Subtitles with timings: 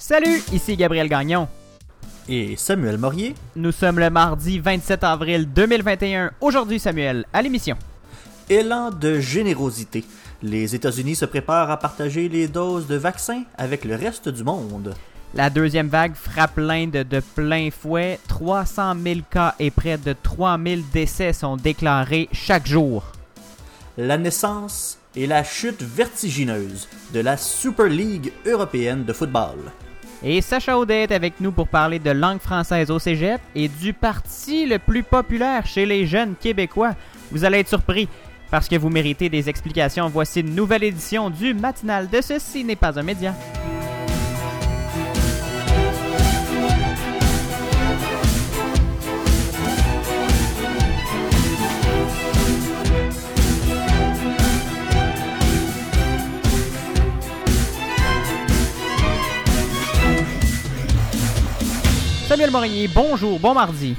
[0.00, 1.46] Salut, ici Gabriel Gagnon.
[2.26, 3.34] Et Samuel Morier.
[3.54, 6.30] Nous sommes le mardi 27 avril 2021.
[6.40, 7.76] Aujourd'hui, Samuel, à l'émission.
[8.48, 10.02] Élan de générosité.
[10.42, 14.94] Les États-Unis se préparent à partager les doses de vaccins avec le reste du monde.
[15.34, 18.18] La deuxième vague frappe l'Inde de plein fouet.
[18.26, 23.04] 300 000 cas et près de 3 000 décès sont déclarés chaque jour.
[23.98, 29.58] La naissance et la chute vertigineuse de la Super League européenne de football.
[30.22, 33.94] Et Sacha Audet est avec nous pour parler de langue française au cégep et du
[33.94, 36.94] parti le plus populaire chez les jeunes Québécois.
[37.30, 38.06] Vous allez être surpris
[38.50, 40.08] parce que vous méritez des explications.
[40.08, 43.34] Voici une nouvelle édition du matinal de Ceci n'est pas un média.
[62.30, 63.96] Samuel Morinier, bonjour, bon mardi.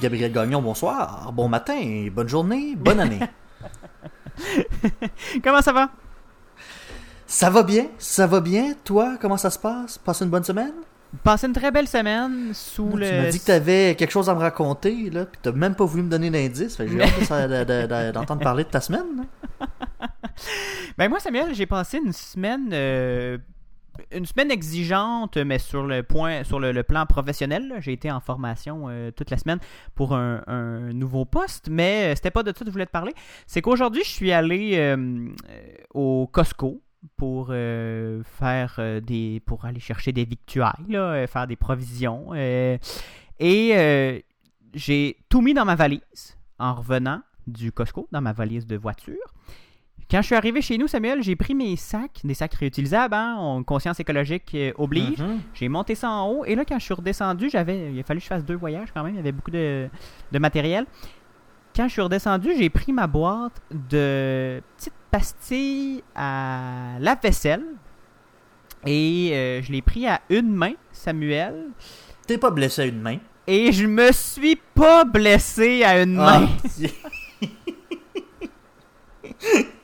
[0.00, 3.20] Gabriel Gagnon, bonsoir, bon matin, bonne journée, bonne année.
[5.44, 5.90] Comment ça va?
[7.26, 8.72] Ça va bien, ça va bien.
[8.84, 9.98] Toi, comment ça se passe?
[9.98, 10.72] Passe une bonne semaine?
[11.22, 13.22] Passé une très belle semaine sous Tu le.
[13.22, 16.04] m'as dit que t'avais quelque chose à me raconter, là, puis t'as même pas voulu
[16.04, 16.78] me donner d'indice.
[16.78, 19.26] J'ai hâte d'entendre parler de ta semaine.
[19.60, 19.66] là.
[20.96, 23.36] Ben moi, Samuel, j'ai passé une semaine, euh,
[24.12, 27.74] une semaine exigeante, mais sur le point, sur le, plan professionnel.
[27.80, 29.58] J'ai été en formation euh, toute la semaine
[29.94, 30.42] pour un,
[30.92, 33.12] nouveau poste, mais euh, c'était pas de ça que je voulais te parler.
[33.46, 35.28] C'est qu'aujourd'hui, je suis allé euh,
[35.92, 36.82] au Costco
[37.16, 42.80] pour faire des, pour aller chercher des victuailles, faire des provisions, et
[44.74, 49.14] j'ai tout mis dans ma valise en revenant du Costco, dans ma valise de voiture.
[50.14, 53.36] Quand je suis arrivé chez nous, Samuel, j'ai pris mes sacs, des sacs réutilisables, hein,
[53.40, 55.18] on- conscience écologique euh, oblige.
[55.18, 55.40] Mhm.
[55.54, 58.20] J'ai monté ça en haut et là, quand je suis redescendu, j'avais, il a fallu
[58.20, 59.88] que je fasse deux voyages quand même, il y avait beaucoup de,
[60.30, 60.86] de matériel.
[61.74, 67.64] Quand je suis redescendu, j'ai pris ma boîte de petites pastilles à la vaisselle
[68.86, 71.70] et euh, je l'ai pris à une main, Samuel,
[72.24, 73.18] T'es pas blessé à une main.
[73.48, 76.46] et je me suis pas blessé à une main.
[76.46, 76.88] Ah,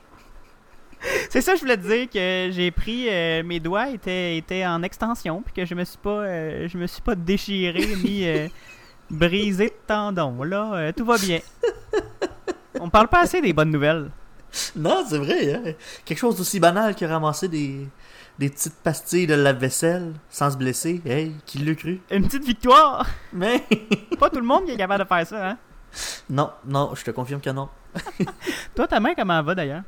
[1.31, 4.83] C'est ça, je voulais te dire que j'ai pris euh, mes doigts étaient, étaient en
[4.83, 8.49] extension puis que je me suis pas euh, je me suis pas déchiré ni euh,
[9.11, 10.43] brisé de tendon.
[10.43, 11.41] Là, tout va bien.
[12.81, 14.11] On parle pas assez des bonnes nouvelles.
[14.77, 15.55] non, c'est vrai.
[15.55, 15.73] Hein?
[16.05, 17.87] Quelque chose d'aussi banal que ramasser des,
[18.39, 21.01] des petites pastilles de lave-vaisselle sans se blesser.
[21.05, 22.01] Hey, qui l'a cru?
[22.11, 23.07] Une petite victoire.
[23.33, 23.65] Mais
[24.19, 25.59] Pas tout le monde qui est capable de faire ça, hein.
[26.29, 27.69] non, non, je te confirme que non.
[28.75, 29.83] Toi, ta main comment elle va d'ailleurs?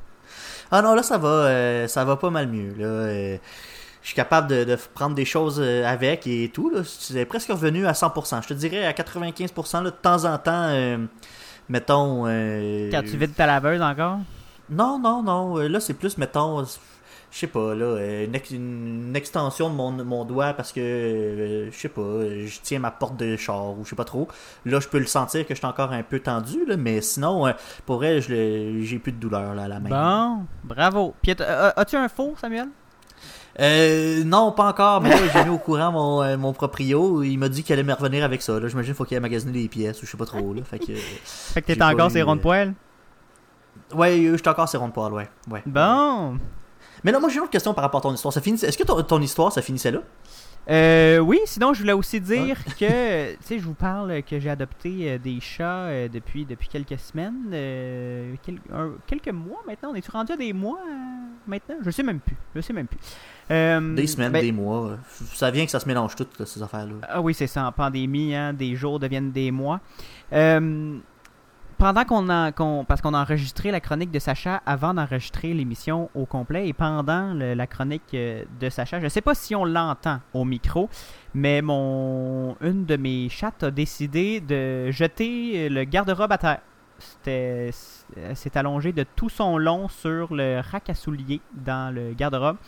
[0.74, 2.74] Ah non, là, ça va, euh, ça va pas mal mieux.
[2.78, 3.36] Là, euh,
[4.00, 6.70] je suis capable de, de prendre des choses euh, avec et tout.
[6.70, 6.80] Là.
[6.84, 8.42] C'est presque revenu à 100%.
[8.42, 9.82] Je te dirais à 95%.
[9.82, 10.96] Là, de temps en temps, euh,
[11.68, 12.24] mettons...
[12.90, 14.20] Quand tu vides ta laveuse encore?
[14.70, 15.56] Non, non, non.
[15.56, 16.64] Là, c'est plus, mettons,
[17.32, 20.80] je sais pas, là, euh, une, ex- une extension de mon, mon doigt parce que,
[20.80, 22.02] euh, je sais pas,
[22.46, 24.28] je tiens ma porte de char ou je sais pas trop.
[24.66, 27.46] Là, je peux le sentir que je suis encore un peu tendu, là, mais sinon,
[27.46, 27.52] euh,
[27.86, 29.88] pour vrai, je j'ai plus de douleur là, à la main.
[29.88, 31.14] Bon, bravo.
[31.22, 32.68] Puis as- as-tu un faux, Samuel?
[33.60, 37.22] Euh, non, pas encore, mais là, j'ai mis au courant mon, euh, mon proprio.
[37.22, 38.58] Il m'a dit qu'il allait me revenir avec ça.
[38.58, 40.54] Là, j'imagine qu'il faut qu'il aille magasiner des pièces ou je sais pas trop.
[40.54, 42.72] Là, fait que, euh, Fait que t'es encore eu, ces ronds de poêle?
[43.94, 45.28] Ouais, euh, j'étais encore sur ronde poil, ouais.
[45.50, 45.62] ouais.
[45.66, 46.38] Bon.
[47.04, 48.32] Mais là, moi, j'ai une autre question par rapport à ton histoire.
[48.32, 48.68] Ça finissait...
[48.68, 50.00] Est-ce que ton, ton histoire, ça finissait là?
[50.70, 54.48] Euh, oui, sinon je voulais aussi dire que, tu sais, je vous parle que j'ai
[54.48, 59.90] adopté euh, des chats euh, depuis, depuis quelques semaines, euh, quel- un- quelques mois maintenant.
[59.90, 60.78] On est rendu à des mois
[61.48, 61.74] maintenant?
[61.84, 62.36] Je sais même plus.
[62.54, 63.00] Je sais même plus.
[63.50, 64.98] Euh, Des semaines, ben, des mois.
[65.34, 66.94] Ça vient que ça se mélange tout, là, ces affaires-là.
[67.08, 67.66] Ah oui, c'est ça.
[67.66, 69.80] En pandémie, hein, des jours deviennent des mois.
[70.32, 70.96] Euh,
[71.82, 72.52] pendant qu'on a,
[72.86, 77.34] parce qu'on a enregistré la chronique de Sacha avant d'enregistrer l'émission au complet et pendant
[77.34, 80.88] le- la chronique euh, de Sacha, je sais pas si on l'entend au micro,
[81.34, 86.60] mais mon, une de mes chattes a décidé de jeter le garde-robe à terre.
[87.00, 87.70] C'était,
[88.16, 92.58] elle s'est allongée de tout son long sur le rack à souliers dans le garde-robe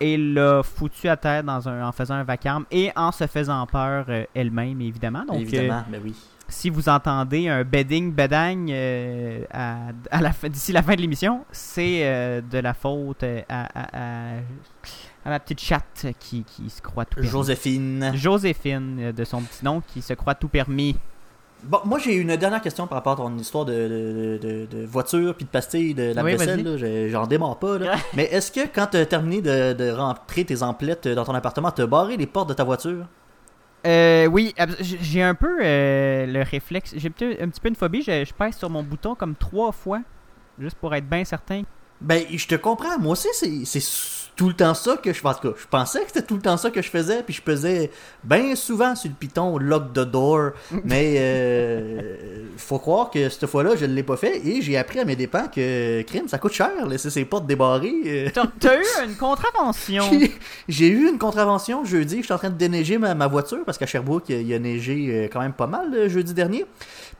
[0.00, 3.64] et l'a foutu à terre dans un, en faisant un vacarme et en se faisant
[3.66, 5.20] peur euh, elle-même, évidemment.
[5.20, 6.16] Donc, euh, Évidemment, mais oui.
[6.48, 9.76] Si vous entendez un bedding bedagne euh, à,
[10.10, 14.36] à la fin- d'ici la fin de l'émission, c'est euh, de la faute euh, à,
[14.36, 14.40] à-
[15.24, 17.28] ma petite chatte qui, qui se croit tout permis.
[17.30, 18.12] Joséphine.
[18.14, 20.96] Joséphine, euh, de son petit nom, qui se croit tout permis.
[21.64, 24.86] Bon, moi j'ai une dernière question par rapport à ton histoire de, de, de- de
[24.86, 27.08] voiture puis de pastilles de la Oui, vaisselle.
[27.10, 27.78] J'en démarre pas.
[27.78, 27.96] Là.
[28.14, 31.72] Mais est-ce que quand tu as terminé de, de rentrer tes emplettes dans ton appartement,
[31.72, 33.06] tu as barré les portes de ta voiture?
[33.86, 36.94] Euh, oui, j'ai un peu euh, le réflexe.
[36.96, 38.02] J'ai un petit peu une phobie.
[38.02, 40.00] Je, je pèse sur mon bouton comme trois fois,
[40.58, 41.62] juste pour être bien certain.
[42.00, 42.98] Ben, je te comprends.
[42.98, 45.26] Moi aussi, c'est tout le temps ça que je.
[45.26, 47.32] En tout cas, je pensais que c'était tout le temps ça que je faisais, puis
[47.34, 47.90] je pesais
[48.22, 50.50] bien souvent sur le piton lock the door.
[50.84, 54.98] Mais euh, faut croire que cette fois-là, je ne l'ai pas fait et j'ai appris
[55.00, 57.94] à mes dépens que crime, ça coûte cher laisser ses portes débarrées.
[58.06, 58.28] euh.
[58.60, 60.04] T'as eu une contravention.
[60.68, 62.18] J'ai- eu une contravention jeudi.
[62.18, 65.08] Je suis en train de déneiger ma, ma voiture parce qu'à Sherbrooke, il a neigé
[65.10, 66.64] euh, quand même pas mal le jeudi dernier.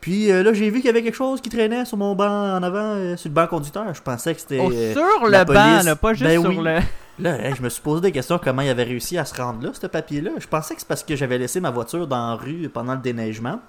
[0.01, 2.57] Puis euh, là, j'ai vu qu'il y avait quelque chose qui traînait sur mon banc
[2.57, 3.93] en avant, euh, sur le banc conducteur.
[3.95, 4.61] Je pensais que c'était.
[4.61, 6.59] Oh, euh, sur la le banc, là, pas juste Ben sur oui.
[6.63, 6.79] le.
[7.19, 9.71] Là, je me suis posé des questions comment il avait réussi à se rendre là,
[9.73, 10.33] ce papier-là.
[10.39, 13.01] Je pensais que c'est parce que j'avais laissé ma voiture dans la rue pendant le
[13.01, 13.61] déneigement.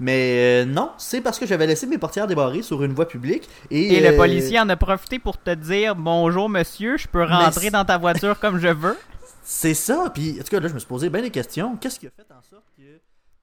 [0.00, 3.46] Mais euh, non, c'est parce que j'avais laissé mes portières débarrées sur une voie publique.
[3.70, 7.68] Et, Et le policier en a profité pour te dire Bonjour monsieur, je peux rentrer
[7.68, 8.96] dans ta voiture comme je veux.
[9.42, 10.10] C'est ça.
[10.14, 11.76] Puis, en tout cas, là, je me suis posé bien des questions.
[11.76, 12.82] Qu'est-ce qui a fait en sorte que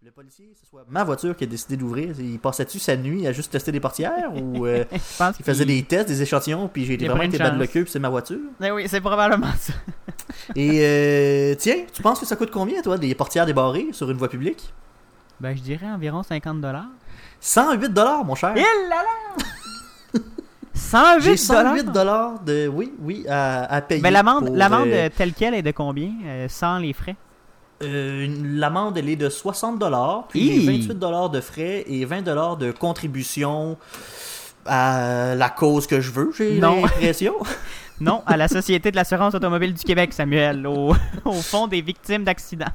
[0.03, 3.31] le policier, ce soit ma voiture qui a décidé d'ouvrir Il passait-tu sa nuit à
[3.31, 6.85] juste tester des portières ou euh, Je pense il faisait des tests, des échantillons, puis
[6.85, 8.39] j'ai vraiment été de le queue, puis c'est ma voiture?
[8.63, 9.73] Eh oui, c'est probablement ça.
[10.55, 14.17] Et euh, tiens, tu penses que ça coûte combien, toi, des portières débarrées sur une
[14.17, 14.73] voie publique?
[15.39, 16.89] Ben, je dirais environ 50 dollars.
[17.39, 18.53] 108 dollars, mon cher.
[18.55, 20.19] Il là là
[20.73, 21.93] 108 J'ai 108 dollars.
[21.93, 24.01] dollars de oui, oui à, à payer.
[24.01, 27.15] Mais l'amende, pour, l'amende euh, telle quelle est de combien euh, sans les frais?
[27.81, 30.61] Euh, l'amende elle est de 60 dollars, puis Hi!
[30.61, 33.77] j'ai 28 dollars de frais et 20 dollars de contribution
[34.65, 37.35] à la cause que je veux, j'ai l'impression.
[38.01, 40.95] Non, à la Société de l'assurance automobile du Québec, Samuel, au,
[41.25, 42.65] au fond des victimes d'accidents.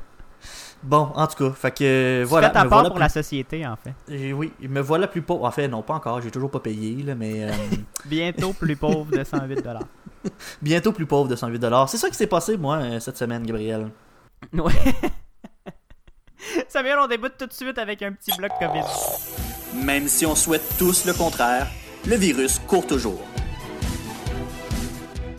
[0.85, 2.47] bon, en tout cas, fait que Tu voilà.
[2.47, 3.93] fais ta me part voilà pour plus- la société, en fait.
[4.09, 5.45] Et oui, me voilà plus pauvre.
[5.45, 7.51] En fait, non, pas encore, j'ai toujours pas payé, là, mais euh,
[8.05, 9.83] Bientôt plus pauvre de 108 dollars.
[10.63, 11.89] bientôt plus pauvre de 108 dollars.
[11.89, 13.89] C'est ça qui s'est passé, moi, euh, cette semaine, Gabriel.
[14.53, 14.73] Ouais.
[16.69, 19.85] Samuel, on débute tout de suite avec un petit bloc COVID.
[19.85, 21.67] Même si on souhaite tous le contraire,
[22.07, 23.21] le virus court toujours.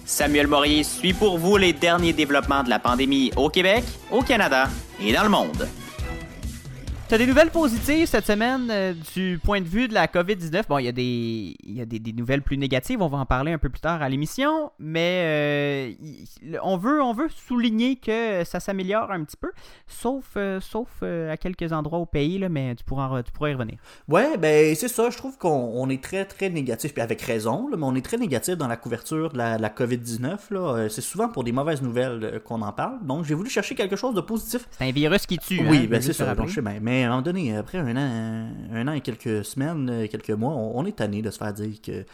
[0.05, 4.69] Samuel Morier suit pour vous les derniers développements de la pandémie au Québec, au Canada
[5.01, 5.67] et dans le monde.
[7.09, 10.63] T'as des nouvelles positives cette semaine euh, du point de vue de la COVID-19.
[10.67, 13.25] Bon, il y a, des, y a des, des nouvelles plus négatives, on va en
[13.25, 15.95] parler un peu plus tard à l'émission, mais
[16.51, 19.51] euh, on, veut, on veut souligner que ça s'améliore un petit peu,
[19.87, 23.53] sauf, euh, sauf à quelques endroits au pays, là, mais tu pourras, tu pourras y
[23.53, 23.77] revenir.
[24.09, 25.09] Ouais, ben c'est ça.
[25.09, 28.03] Je trouve qu'on on est très très négatif, puis avec raison, là, mais on est
[28.05, 30.37] très négatif dans la couverture de la, de la COVID-19.
[30.51, 30.59] là.
[30.75, 32.97] Euh, C'est souvent pour des mauvaises nouvelles qu'on en parle.
[33.05, 34.67] Donc j'ai voulu chercher quelque chose de positif.
[34.71, 35.61] C'est un virus qui tue.
[35.61, 36.25] hein, oui, veux ben c'est ça.
[36.25, 36.43] rappeler.
[36.97, 40.31] Mais à un moment donné, après un an, un an et quelques semaines, euh, quelques
[40.31, 42.05] mois, on, on est tanné de se faire dire que le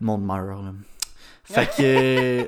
[0.00, 0.62] monde meurt.
[0.62, 0.72] là.
[1.42, 2.46] Fait que.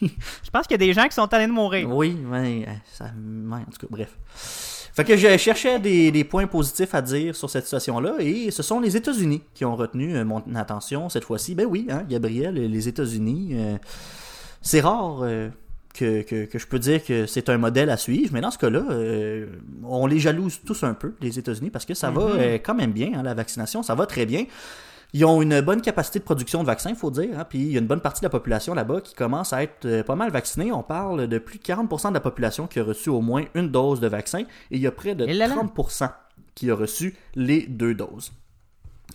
[0.00, 1.90] Je pense qu'il y a des gens qui sont allés de mourir.
[1.90, 4.16] Oui, ouais, euh, ça, ouais, en tout cas, bref.
[4.94, 8.62] Fait que je cherchais des, des points positifs à dire sur cette situation-là, et ce
[8.62, 11.56] sont les États-Unis qui ont retenu euh, mon attention cette fois-ci.
[11.56, 13.76] Ben oui, hein, Gabriel, les États-Unis, euh,
[14.62, 15.48] c'est rare euh,
[15.94, 18.58] que, que, que je peux dire que c'est un modèle à suivre, mais dans ce
[18.58, 19.46] cas-là, euh,
[19.84, 22.32] on les jalouse tous un peu, les États-Unis, parce que ça va Mhm.
[22.38, 24.44] euh, quand même bien, hein, la vaccination, ça va très bien.
[25.12, 27.38] Ils ont une bonne capacité de production de vaccins, il faut dire.
[27.38, 29.62] Hein, puis il y a une bonne partie de la population là-bas qui commence à
[29.62, 30.72] être euh, pas mal vaccinée.
[30.72, 33.68] On parle de plus de 40% de la population qui a reçu au moins une
[33.68, 34.40] dose de vaccin.
[34.40, 35.54] Et il y a près de Et là là.
[35.54, 36.10] 30%
[36.56, 38.32] qui a reçu les deux doses.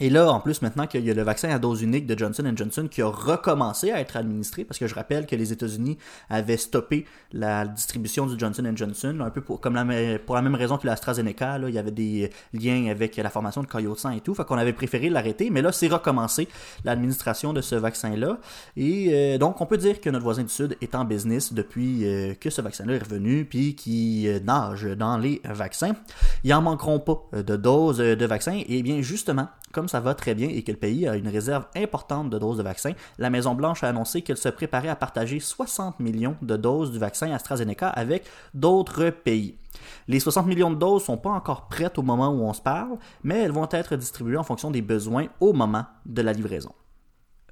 [0.02, 2.50] Et là, en plus, maintenant qu'il y a le vaccin à dose unique de Johnson
[2.56, 5.98] Johnson qui a recommencé à être administré, parce que je rappelle que les États-Unis
[6.30, 10.56] avaient stoppé la distribution du Johnson Johnson, un peu pour, comme la, pour la même
[10.56, 14.00] raison que l'AstraZeneca, là, il y avait des liens avec la formation de caillots de
[14.00, 16.48] sang et tout, fait qu'on avait préféré l'arrêter, mais là, c'est recommencé
[16.86, 18.40] l'administration de ce vaccin-là.
[18.78, 22.06] Et euh, donc, on peut dire que notre voisin du Sud est en business depuis
[22.06, 25.94] euh, que ce vaccin-là est revenu, puis qui euh, nage dans les vaccins.
[26.46, 30.36] Ils en manqueront pas de doses de vaccins, et bien justement, comme ça va très
[30.36, 33.84] bien et que le pays a une réserve importante de doses de vaccins, la Maison-Blanche
[33.84, 38.26] a annoncé qu'elle se préparait à partager 60 millions de doses du vaccin AstraZeneca avec
[38.54, 39.58] d'autres pays.
[40.08, 42.98] Les 60 millions de doses sont pas encore prêtes au moment où on se parle,
[43.24, 46.72] mais elles vont être distribuées en fonction des besoins au moment de la livraison.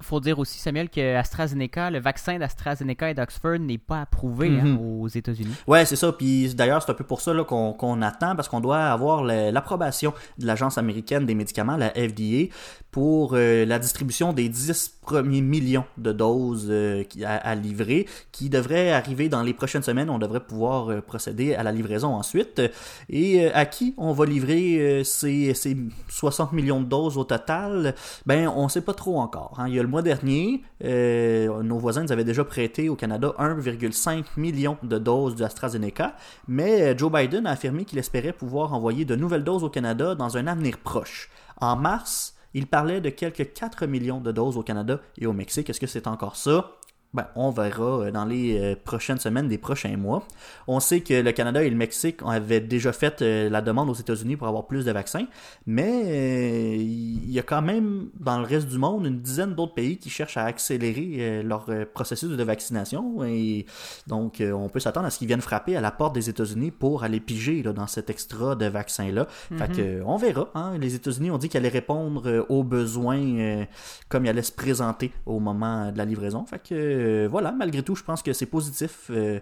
[0.02, 4.64] Faut dire aussi, Samuel, que AstraZeneca, le vaccin d'AstraZeneca et d'Oxford n'est pas approuvé hein,
[4.64, 4.78] Mhm.
[5.02, 5.54] aux États-Unis.
[5.66, 6.12] Ouais, c'est ça.
[6.12, 10.46] Puis d'ailleurs, c'est un peu pour ça qu'on attend, parce qu'on doit avoir l'approbation de
[10.46, 12.52] l'Agence américaine des médicaments, la FDA,
[12.90, 18.48] pour euh, la distribution des 10 premiers millions de doses euh, à, à livrer, qui
[18.48, 20.08] devrait arriver dans les prochaines semaines.
[20.10, 22.62] On devrait pouvoir euh, procéder à la livraison ensuite.
[23.10, 25.76] Et à qui on va livrer ces, ces
[26.08, 27.94] 60 millions de doses au total?
[28.26, 29.54] Ben, on sait pas trop encore.
[29.58, 29.66] hein.
[29.68, 33.34] Il y a le mois dernier, euh, nos voisins nous avaient déjà prêté au Canada
[33.38, 36.14] 1,5 million de doses de AstraZeneca,
[36.46, 40.14] mais euh, Joe Biden a affirmé qu'il espérait pouvoir envoyer de nouvelles doses au Canada
[40.14, 41.30] dans un avenir proche.
[41.60, 45.68] En mars, il parlait de quelques 4 millions de doses au Canada et au Mexique.
[45.68, 46.77] Est-ce que c'est encore ça?
[47.14, 50.22] Ben, on verra euh, dans les euh, prochaines semaines, des prochains mois.
[50.66, 53.94] On sait que le Canada et le Mexique avaient déjà fait euh, la demande aux
[53.94, 55.26] États-Unis pour avoir plus de vaccins,
[55.66, 59.96] mais il y a quand même dans le reste du monde une dizaine d'autres pays
[59.98, 63.66] qui cherchent à accélérer leur processus de vaccination et
[64.06, 67.04] donc on peut s'attendre à ce qu'ils viennent frapper à la porte des États-Unis pour
[67.04, 69.26] aller piger là, dans cet extra de vaccins-là.
[69.56, 70.50] Fait que euh, on verra.
[70.54, 70.76] hein.
[70.78, 73.64] Les États-Unis ont dit qu'ils allaient répondre aux besoins
[74.08, 76.44] comme ils allaient se présenter au moment de la livraison.
[76.46, 79.40] Fait que euh, voilà, malgré tout, je pense que c'est positif euh,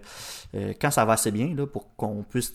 [0.55, 2.53] euh, quand ça va assez bien là, pour qu'on puisse.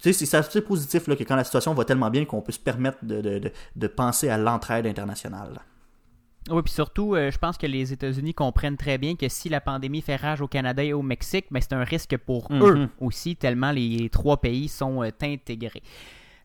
[0.00, 2.52] Tu sais, c'est assez positif là, que quand la situation va tellement bien qu'on peut
[2.52, 5.60] se permettre de, de, penser à l'entraide internationale.
[6.50, 9.60] Oui, puis surtout, euh, je pense que les États-Unis comprennent très bien que si la
[9.60, 12.62] pandémie fait rage au Canada et au Mexique, ben, c'est un risque pour Mhm.
[12.62, 15.82] eux aussi, tellement les trois pays sont euh, intégrés.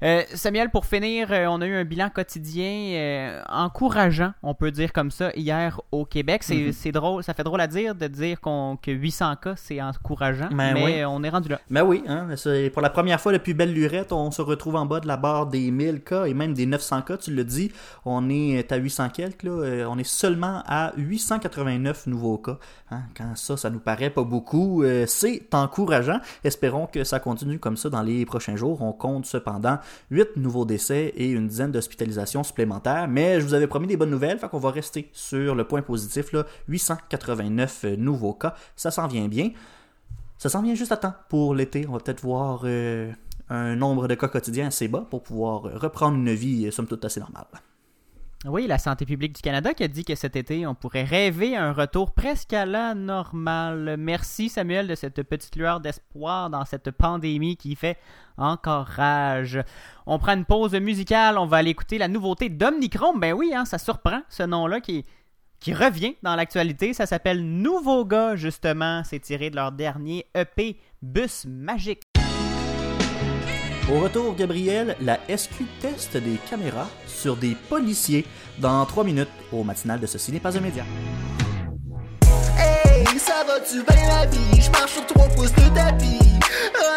[0.04, 4.72] Euh, Samuel, pour finir, euh, on a eu un bilan quotidien euh, encourageant, on peut
[4.72, 6.42] dire comme ça, hier au Québec.
[6.44, 6.56] C'est
[6.86, 6.92] Mhm.
[6.92, 10.74] drôle, ça fait drôle à dire de dire qu'on que 800 cas, c'est encourageant, Ben
[10.74, 11.06] mais oui.
[11.06, 11.60] on est rendu là.
[11.70, 14.88] Mais oui, hein, c'est- pour la première fois depuis belle lurette, on se retrouve en
[14.88, 17.72] bas de la barre des 1000 cas et même des 900 cas, tu le dis.
[18.04, 22.58] On est à 800 quelques, là, on est seulement à 889 nouveaux cas.
[22.90, 23.02] hein.
[23.16, 26.20] Quand ça, ça nous paraît pas beaucoup, euh, c'est encourageant.
[26.44, 28.82] Espérons que ça continue comme ça dans les prochains jours.
[28.82, 29.78] On compte cependant
[30.10, 33.08] 8 nouveaux décès et une dizaine d'hospitalisations supplémentaires.
[33.08, 35.82] Mais je vous avais promis des bonnes nouvelles, fait qu'on va rester sur le point
[35.82, 38.56] positif, là, 889 euh, nouveaux cas.
[38.76, 39.52] Ça s'en vient bien.
[40.38, 41.86] Ça s'en vient juste à temps pour l'été.
[41.88, 43.12] On va peut-être voir euh,
[43.50, 47.06] un nombre de cas quotidiens assez bas pour pouvoir reprendre une vie, euh, somme toute,
[47.06, 47.46] assez normale.
[48.46, 51.56] Oui, la santé publique du Canada qui a dit que cet été, on pourrait rêver
[51.56, 53.98] un retour presque à la normale.
[54.00, 58.00] Merci Samuel de cette petite lueur d'espoir dans cette pandémie qui fait
[58.38, 59.60] encore rage.
[60.08, 63.20] On prend une pause musicale, on va aller écouter la nouveauté d'Omnichrome.
[63.20, 65.06] Ben oui, hein, ça surprend ce nom-là qui,
[65.60, 66.94] qui revient dans l'actualité.
[66.96, 69.04] Ça s'appelle Nouveau Gars, justement.
[69.04, 72.11] C'est tiré de leur dernier EP Bus Magique.
[73.90, 78.26] Au retour, Gabriel, la SQ teste des caméras sur des policiers
[78.58, 80.84] dans 3 minutes au matinal de Ceci n'est pas un média.
[82.58, 84.62] Hey, ça va-tu bien la vie?
[84.62, 86.20] Je marche sur trois pouces de tapis.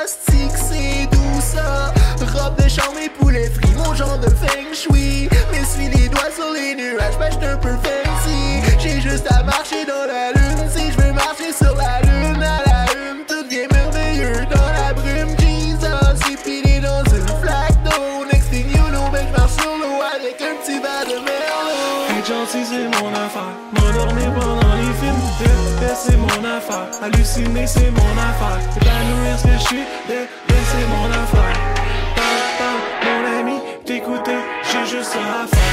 [0.03, 1.93] Hostie que c'est doux ça.
[2.33, 5.29] Robe de chambre et poulet frit, mon genre de feng shui.
[5.51, 8.63] M'essuie les doigts sur les nuages, ben j'suis un peu fancy.
[8.79, 10.69] J'ai juste à marcher dans la lune.
[10.75, 12.45] Si je veux marcher sur la lune,
[22.63, 23.55] c'est mon affaire.
[23.73, 26.87] M'endormir pendant les films, détester, c'est mon affaire.
[27.03, 28.61] Halluciner, c'est mon affaire.
[28.77, 31.57] Épanouir ce que je suis, c'est mon affaire.
[32.59, 34.39] Parle, mon ami, t'écouter,
[34.71, 35.64] j'ai juste ça à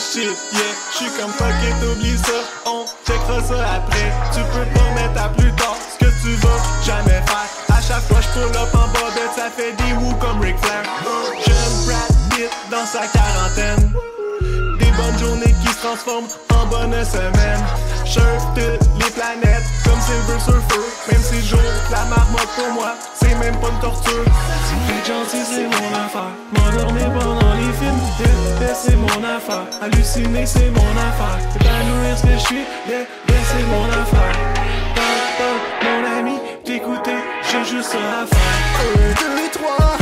[0.00, 0.36] shit?
[0.52, 4.12] Yeah, j'suis comme fuck it, oublie ça, on checkera ça après.
[4.32, 7.48] Tu peux pas mettre à plus tard ce que tu vas jamais faire.
[7.68, 9.00] À chaque fois j'pull up en bas
[9.36, 10.82] ça fait des wou comme Ric Flair.
[11.46, 13.92] Jeune Brad Pitt dans sa quarantaine.
[14.78, 17.64] Des bonnes journées qui se transforment en bonnes semaines.
[18.04, 20.84] Surf toutes les planètes comme Silver Surfer.
[21.10, 21.56] Même si je joue
[21.90, 24.24] la marmotte pour moi, c'est même pas une torture.
[24.24, 26.32] Être gentil, c'est mon affaire.
[26.52, 29.66] M'endormir pendant les films, détester, c'est mon affaire.
[29.82, 31.38] Halluciner, c'est mon affaire.
[31.56, 34.36] Épanouir ce que je suis, détester, c'est mon affaire.
[35.82, 37.16] Mon ami, t'écouter,
[37.50, 38.38] j'ai juste ça à faire.
[38.80, 39.96] Un, deux, trois,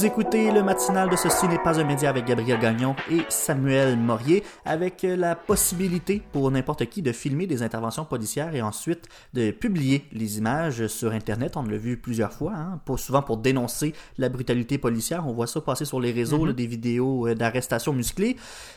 [0.00, 3.98] Vous écoutez le matinal de Ceci n'est pas un média avec Gabriel Gagnon et Samuel
[3.98, 9.50] Morier avec la possibilité pour n'importe qui de filmer des interventions policières et ensuite de
[9.50, 11.58] publier les images sur Internet.
[11.58, 15.28] On l'a vu plusieurs fois, hein, souvent pour dénoncer la brutalité policière.
[15.28, 18.36] On voit ça passer sur les réseaux, là, des vidéos euh, d'arrestations musclées.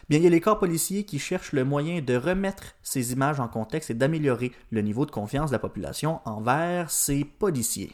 [0.09, 3.39] Bien, il y a les corps policiers qui cherchent le moyen de remettre ces images
[3.39, 7.93] en contexte et d'améliorer le niveau de confiance de la population envers ces policiers.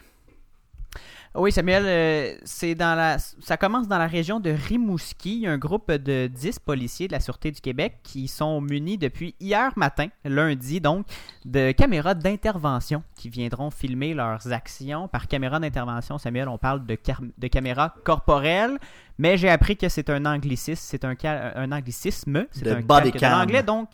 [1.35, 5.35] Oui, Samuel, euh, c'est dans la, ça commence dans la région de Rimouski.
[5.35, 8.61] Il y a un groupe de 10 policiers de la Sûreté du Québec qui sont
[8.61, 11.05] munis depuis hier matin, lundi, donc,
[11.45, 15.07] de caméras d'intervention qui viendront filmer leurs actions.
[15.07, 16.97] Par caméra d'intervention, Samuel, on parle de,
[17.37, 18.79] de caméras corporelles,
[19.19, 20.81] mais j'ai appris que c'est un anglicisme.
[20.83, 22.47] C'est un, anglicisme.
[22.51, 23.89] C'est un body l'anglais, donc.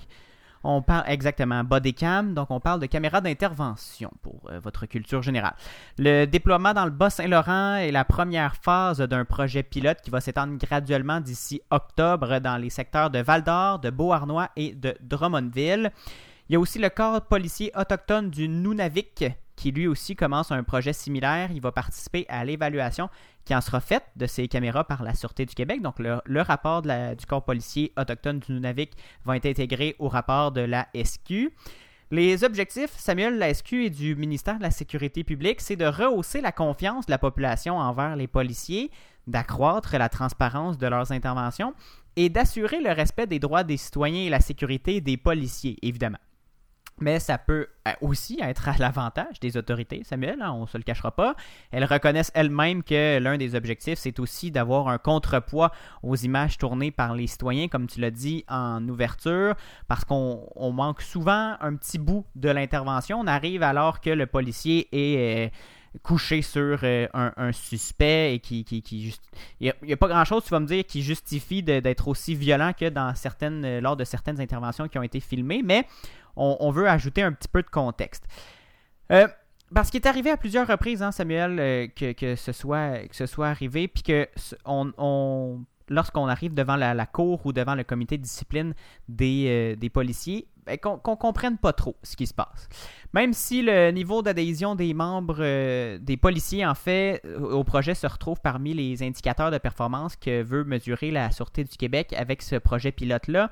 [0.68, 5.54] On parle exactement bodycam, donc on parle de caméra d'intervention pour euh, votre culture générale.
[6.00, 10.58] Le déploiement dans le Bas-Saint-Laurent est la première phase d'un projet pilote qui va s'étendre
[10.58, 15.92] graduellement d'ici octobre dans les secteurs de Val-d'Or, de Beauharnois et de Drummondville.
[16.50, 19.24] Il y a aussi le corps policier autochtone du Nunavik
[19.56, 21.50] qui lui aussi commence un projet similaire.
[21.52, 23.10] Il va participer à l'évaluation
[23.46, 25.82] qui en sera faite de ces caméras par la Sûreté du Québec.
[25.82, 28.92] Donc le, rapport du corps policier autochtone du Nunavik
[29.24, 31.52] va être intégré au rapport de la SQ.
[32.12, 36.40] Les objectifs, Samuel, la SQ et du ministère de la Sécurité publique, c'est de rehausser
[36.40, 38.92] la confiance de la population envers les policiers,
[39.26, 41.74] d'accroître la transparence de leurs interventions
[42.16, 46.20] et d'assurer le respect des droits des citoyens et la sécurité des policiers, évidemment.
[47.00, 50.78] Mais ça peut euh, aussi être à l'avantage des autorités, Samuel, hein, on ne se
[50.78, 51.36] le cachera pas.
[51.72, 55.72] Elles reconnaissent elles-mêmes que l'un des objectifs, c'est aussi d'avoir un contrepoids
[56.04, 59.56] aux images tournées par les citoyens, comme tu l'as dit en ouverture,
[59.88, 63.20] parce qu'on on manque souvent un petit bout de l'intervention.
[63.20, 65.48] On arrive alors que le policier est...
[65.48, 65.50] euh,
[66.04, 69.18] couché sur euh, un, suspect et qui, qui, qui.
[69.60, 72.90] Il n'y a, pas grand-chose, tu vas me dire, qui justifie d'être aussi violent que
[72.90, 75.88] dans certaines, lors de certaines interventions qui ont été filmées, mais
[76.36, 78.26] on, veut ajouter un petit peu de contexte.
[79.12, 79.28] Euh,
[79.74, 83.16] parce qu'il est arrivé à plusieurs reprises, hein, Samuel, euh, que, que ce soit, que
[83.16, 84.28] ce soit arrivé, puis que
[84.66, 88.74] on, on- lorsqu'on arrive devant la, cour ou devant le comité de discipline
[89.08, 92.68] des, euh, des policiers, ben, qu'on qu'on comprenne pas trop ce qui se passe.
[93.14, 95.38] Même si le niveau d'adhésion des membres
[95.98, 100.64] des policiers, en fait, au projet se retrouve parmi les indicateurs de performance que veut
[100.64, 103.52] mesurer la Sûreté du Québec avec ce projet pilote-là,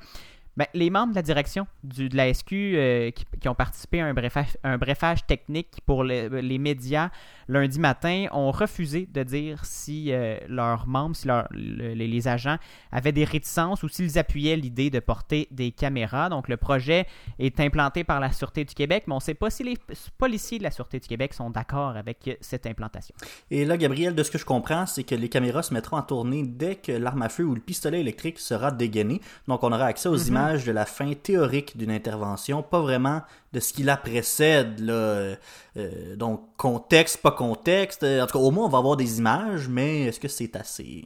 [0.56, 4.02] ben, les membres de la direction du, de la SQ euh, qui, qui ont participé
[4.02, 7.10] à un brefage, un brefage technique pour le- les médias
[7.48, 12.58] lundi matin ont refusé de dire si euh, leurs membres, si leur- le- les, agents
[12.92, 16.30] avaient des réticences ou s'ils appuyaient l'idée de porter des caméras.
[16.30, 17.06] Donc le projet
[17.40, 19.78] est implanté par la Sûreté du Québec, mais on ne sait pas si les
[20.18, 23.16] policiers de la Sûreté du Québec sont d'accord avec cette implantation.
[23.50, 26.02] Et là, Gabriel, de ce que je comprends, c'est que les caméras se mettront en
[26.04, 29.20] tournée dès que l'arme à feu ou le pistolet électrique sera dégainé.
[29.48, 33.22] Donc, on aura accès aux images de la fin théorique d'une intervention, pas vraiment
[33.54, 34.80] de ce qui la précède.
[34.80, 34.94] Là.
[34.94, 35.36] Euh,
[35.78, 38.04] euh, donc, contexte, pas contexte.
[38.04, 41.06] En tout cas, au moins, on va avoir des images, mais est-ce que c'est assez?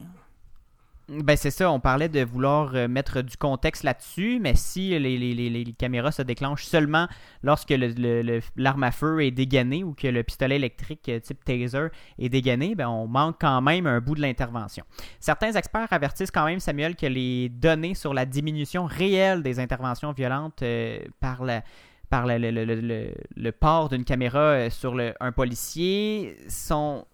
[1.09, 5.73] Ben c'est ça, on parlait de vouloir euh, mettre du contexte là-dessus, mais si les,
[5.77, 7.07] caméras se déclenchent seulement
[7.43, 11.45] lorsque le- le- l'arme à feu est dégainée ou que le pistolet électrique euh, type
[11.45, 11.87] taser
[12.19, 14.83] est dégainé, ben on manque quand même un bout de l'intervention.
[15.21, 20.11] Certains experts avertissent quand même, Samuel, que les données sur la diminution réelle des interventions
[20.11, 21.63] violentes euh, par la
[22.09, 27.05] par le, le- port d'une caméra sur un policier sont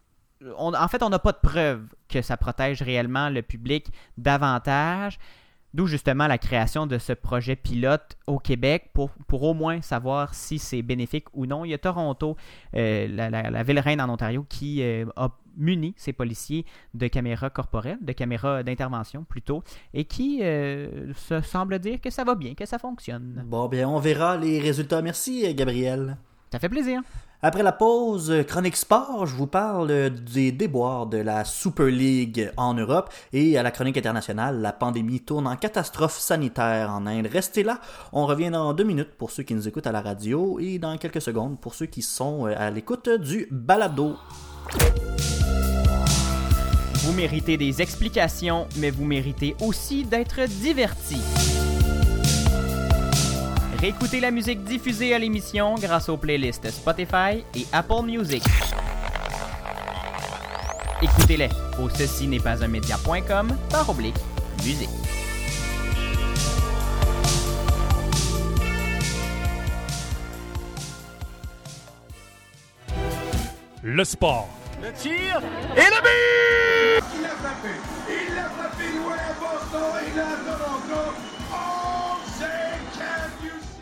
[0.58, 5.20] on- en fait, on n'a pas de preuve que ça protège réellement le public davantage.
[5.74, 10.36] D'où justement la création de ce projet pilote au Québec pour, pour au moins savoir
[10.36, 11.66] si c'est bénéfique ou non.
[11.66, 12.38] Il y a Toronto,
[12.76, 17.08] euh, la, la- la ville reine en Ontario, qui euh, a muni ses policiers de
[17.08, 19.64] caméras corporelles, de caméras d'intervention plutôt,
[19.96, 23.44] et qui euh, se semble dire que ça va bien, que ça fonctionne.
[23.48, 25.02] Bon, bien, on verra les résultats.
[25.02, 26.18] Merci, Gabriel.
[26.52, 27.02] Ça fait plaisir.
[27.46, 31.88] Après la pause euh, chronique sport, je vous parle euh, des déboires de la Super
[31.88, 37.06] League en Europe et à la chronique internationale, la pandémie tourne en catastrophe sanitaire en
[37.06, 37.28] Inde.
[37.30, 37.82] Restez là,
[38.14, 40.96] on revient dans deux minutes pour ceux qui nous écoutent à la radio et dans
[40.96, 44.16] quelques secondes pour ceux qui sont euh, à l'écoute du balado.
[46.94, 51.73] Vous méritez des explications, mais vous méritez aussi d'être divertis.
[53.84, 58.42] Réécoutez la musique diffusée à l'émission grâce aux playlists Spotify et Apple Music.
[61.02, 64.16] Écoutez-les au ceci n'est pas un média.com par oblique
[64.64, 64.88] musique.
[73.82, 74.48] Le sport,
[74.82, 75.42] Le tir
[75.76, 77.68] et le but Il l'a frappé.
[78.08, 81.33] Il l'a frappé loin à Boston et là à Toronto.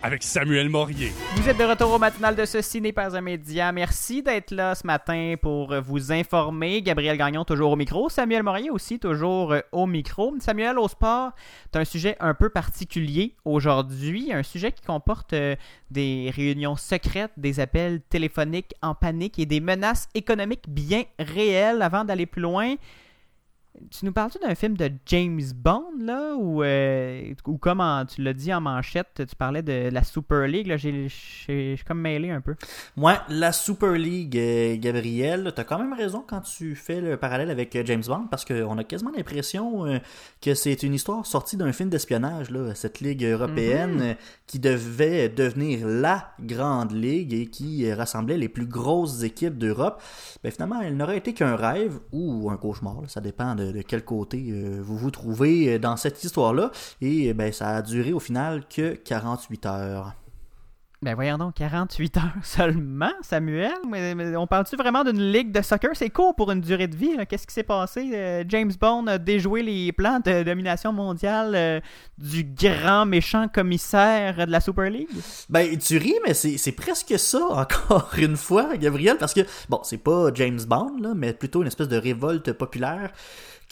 [0.03, 1.11] Avec Samuel Morier.
[1.35, 3.71] Vous êtes de retour au matinal de Ceci n'est pas un média.
[3.71, 6.81] Merci d'être là ce matin pour vous informer.
[6.81, 8.09] Gabriel Gagnon toujours au micro.
[8.09, 10.33] Samuel Morier aussi toujours euh, au micro.
[10.39, 11.33] Samuel, au sport,
[11.71, 14.33] tu un sujet un peu particulier aujourd'hui.
[14.33, 15.55] Un sujet qui comporte euh,
[15.91, 21.83] des réunions secrètes, des appels téléphoniques en panique et des menaces économiques bien réelles.
[21.83, 22.73] Avant d'aller plus loin,
[23.89, 28.21] tu nous parles-tu d'un film de James Bond, là, ou, euh, ou comme en- tu
[28.21, 31.85] l'as dit en manchette, tu parlais de la Super League, là, j'ai, j'ai- je suis
[31.85, 32.55] comme mêlé un peu.
[32.97, 37.49] Ouais, la Super League, euh, Gabriel, t'as quand même raison quand tu fais le parallèle
[37.49, 39.99] avec euh, James Bond, parce qu'on a quasiment l'impression euh,
[40.41, 44.15] que c'est une histoire sortie d'un film d'espionnage, là, cette ligue européenne Mhm.
[44.47, 50.01] qui devait devenir la grande ligue et qui rassemblait les plus grosses équipes d'Europe.
[50.43, 53.81] Ben, finalement, elle n'aurait été qu'un rêve ou un cauchemar, là, ça dépend de, de
[53.81, 56.71] quel côté euh, vous vous trouvez euh, dans cette histoire-là.
[57.01, 60.15] Et euh, ben, ça a duré au final que 48 heures.
[61.03, 63.73] Ben voyons donc, 48 heures seulement, Samuel?
[63.89, 65.89] Mais, mais on parle-tu vraiment d'une ligue de soccer?
[65.95, 67.17] C'est court pour une durée de vie.
[67.27, 68.11] Qu'est-ce qui s'est passé?
[68.13, 71.79] Euh, James Bond a déjoué les plans de domination mondiale euh,
[72.19, 75.09] du grand méchant commissaire de la Super League?
[75.49, 79.79] Ben, tu ris, mais c'est c'est presque ça, encore une fois, Gabriel, parce que, bon,
[79.81, 83.11] c'est pas James Bond, là, mais plutôt une espèce de révolte populaire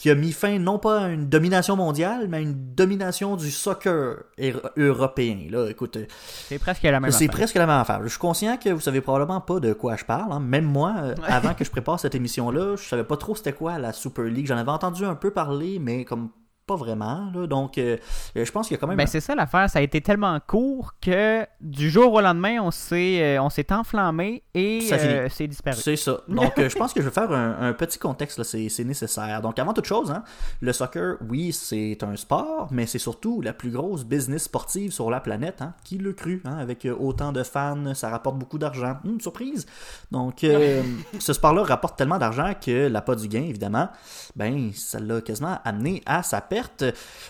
[0.00, 3.50] qui a mis fin non pas à une domination mondiale, mais à une domination du
[3.50, 5.36] soccer er- européen.
[5.50, 6.06] Là, écoute, euh,
[6.48, 8.00] C'est presque la même c'est presque la même affaire.
[8.02, 10.32] Je suis conscient que vous savez probablement pas de quoi je parle.
[10.32, 10.40] hein.
[10.40, 13.78] Même moi, euh, avant que je prépare cette émission-là, je savais pas trop c'était quoi
[13.78, 14.46] la Super League.
[14.46, 16.30] J'en avais entendu un peu parler, mais comme
[16.70, 17.32] pas vraiment.
[17.34, 17.48] Là.
[17.48, 17.96] Donc, euh,
[18.36, 20.00] euh, je pense qu'il y a quand même Ben c'est ça l'affaire, ça a été
[20.00, 25.26] tellement court que du jour au lendemain, on s'est euh, on s'est enflammé et euh,
[25.28, 25.80] c'est disparu.
[25.80, 26.20] C'est ça.
[26.28, 29.42] Donc, je pense que je vais faire un, un petit contexte, c'est nécessaire.
[29.42, 30.22] Donc, avant toute chose, hein,
[30.60, 35.10] le soccer, oui, c'est un sport, mais c'est surtout la plus grosse business sportive sur
[35.10, 35.62] la planète.
[35.62, 38.98] Hein, qui le cru, hein, avec autant de fans, ça rapporte beaucoup d'argent.
[39.04, 39.66] Hum, surprise.
[40.12, 40.82] Donc, euh,
[41.18, 43.88] ce sport-là rapporte tellement d'argent que la pas du gain, évidemment,
[44.36, 46.59] ben, ça l'a quasiment amené à sa perte.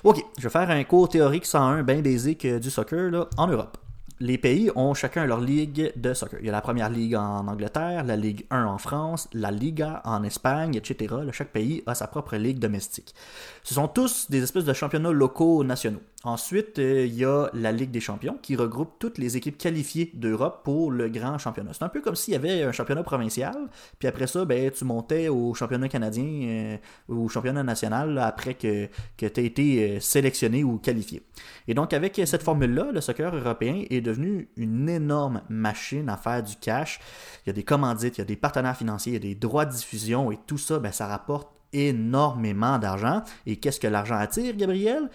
[0.04, 3.78] Ok, je vais faire un cours théorique 101 bien basic euh, du soccer en Europe.
[4.22, 6.40] Les pays ont chacun leur ligue de soccer.
[6.40, 10.02] Il y a la première ligue en Angleterre, la Ligue 1 en France, la Liga
[10.04, 11.14] en Espagne, etc.
[11.32, 13.14] Chaque pays a sa propre ligue domestique.
[13.62, 16.02] Ce sont tous des espèces de championnats locaux nationaux.
[16.22, 20.10] Ensuite, euh, il y a la Ligue des champions qui regroupe toutes les équipes qualifiées
[20.12, 21.72] d'Europe pour le grand championnat.
[21.72, 23.56] C'est un peu comme s'il y avait un championnat provincial,
[23.98, 26.76] puis après ça, ben, tu montais au championnat canadien euh,
[27.08, 31.22] ou au championnat national après que, que tu aies été euh, sélectionné ou qualifié.
[31.66, 36.42] Et donc, avec cette formule-là, le soccer européen est devenu une énorme machine à faire
[36.42, 37.00] du cash.
[37.46, 39.34] Il y a des commandites, il y a des partenaires financiers, il y a des
[39.34, 43.22] droits de diffusion et tout ça, ben, ça rapporte énormément d'argent.
[43.46, 45.08] Et qu'est-ce que l'argent attire, Gabriel?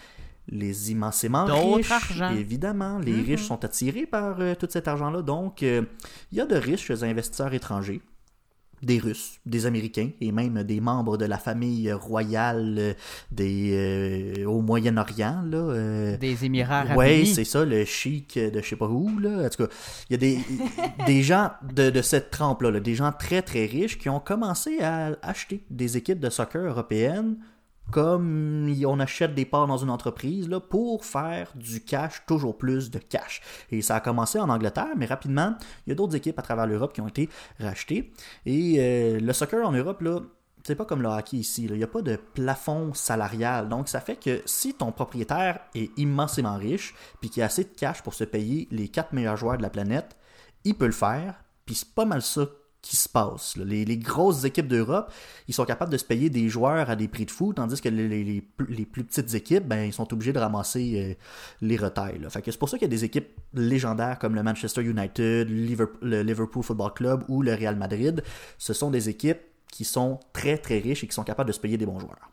[0.47, 2.31] Les immensément riches, argent.
[2.36, 2.99] évidemment.
[2.99, 3.23] Les Mhm.
[3.25, 5.21] riches sont attirés par euh, tout cet argent-là.
[5.21, 5.81] Donc, euh,
[6.31, 8.01] il y a de riches investisseurs étrangers
[8.84, 12.93] des Russes, des Américains et même des membres de la famille royale euh,
[13.31, 13.71] des,
[14.43, 15.43] euh, au Moyen-Orient.
[16.19, 17.27] Des Émirats arabes Ouais, unis.
[17.34, 19.17] c'est ça, le chic de je sais pas où.
[19.17, 19.45] Là.
[19.45, 19.69] En tout cas,
[20.10, 20.39] il y a des,
[21.08, 24.79] des gens de, de cette trempe-là, là, des gens très très riches qui ont commencé
[24.81, 27.38] à acheter des équipes de soccer européennes
[27.91, 32.89] comme on achète des parts dans une entreprise là, pour faire du cash, toujours plus
[32.91, 33.41] de cash.
[33.71, 36.67] Et ça a commencé en Angleterre, mais rapidement, il y a d'autres équipes à travers
[36.67, 38.11] l'Europe qui ont été rachetées.
[38.45, 40.19] Et euh, le soccer en Europe, là,
[40.63, 41.65] c'est pas comme le hockey ici.
[41.65, 43.69] Il n'y a pas de plafond salarial.
[43.69, 47.69] Donc, ça fait que si ton propriétaire est immensément riche, puis qu'il a assez de
[47.69, 50.17] cash pour se payer les quatre meilleurs joueurs de la planète,
[50.63, 51.35] il peut le faire.
[51.65, 52.47] Puis c'est pas mal ça
[52.85, 53.57] qui se passe.
[53.57, 55.11] Les, grosses équipes d'Europe,
[55.47, 57.89] ils sont capables de se payer des joueurs à des prix de fou, tandis que
[57.89, 61.13] les, les- plus- petites équipes, ben, ils sont obligés de ramasser euh,
[61.61, 62.21] les retails.
[62.29, 65.49] Fait que c'est pour ça qu'il y a des équipes légendaires comme le Manchester United,
[65.49, 68.23] le Liverpool Football Club ou le Real Madrid.
[68.59, 71.59] Ce sont des équipes qui sont très très riches et qui sont capables de se
[71.59, 72.29] payer des bons joueurs.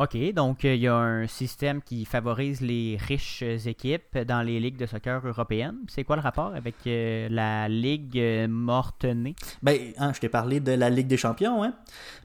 [0.00, 4.42] OK, donc euh, il y a un système qui favorise les riches euh, équipes dans
[4.42, 5.78] les ligues de soccer européennes.
[5.88, 9.34] C'est quoi le rapport avec euh, la ligue morte-née?
[9.60, 11.74] Ben, hein, je t'ai parlé de la Ligue des Champions, hein?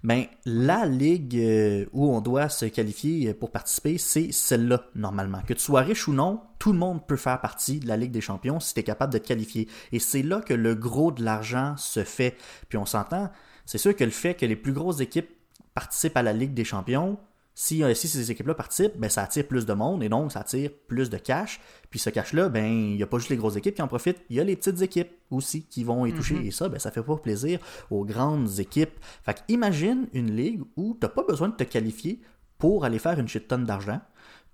[0.03, 5.41] Ben, la ligue où on doit se qualifier pour participer, c'est celle-là, normalement.
[5.41, 8.11] Que tu sois riche ou non, tout le monde peut faire partie de la Ligue
[8.11, 9.67] des Champions si tu es capable de te qualifier.
[9.91, 12.37] Et c'est là que le gros de l'argent se fait.
[12.69, 13.31] Puis on s'entend,
[13.65, 15.31] c'est sûr que le fait que les plus grosses équipes
[15.73, 17.17] participent à la Ligue des Champions,
[17.55, 20.39] Si, euh, si ces équipes-là participent, ben, ça attire plus de monde et donc ça
[20.39, 21.59] attire plus de cash.
[21.89, 24.21] Puis ce cash-là, ben, il n'y a pas juste les grosses équipes qui en profitent,
[24.29, 26.45] il y a les petites équipes aussi qui vont y toucher.
[26.45, 27.59] Et ça, ben, ça fait pas plaisir
[27.91, 28.97] aux grandes équipes.
[29.23, 32.21] Fait que imagine une ligue où tu n'as pas besoin de te qualifier
[32.57, 34.01] pour aller faire une shit tonne d'argent.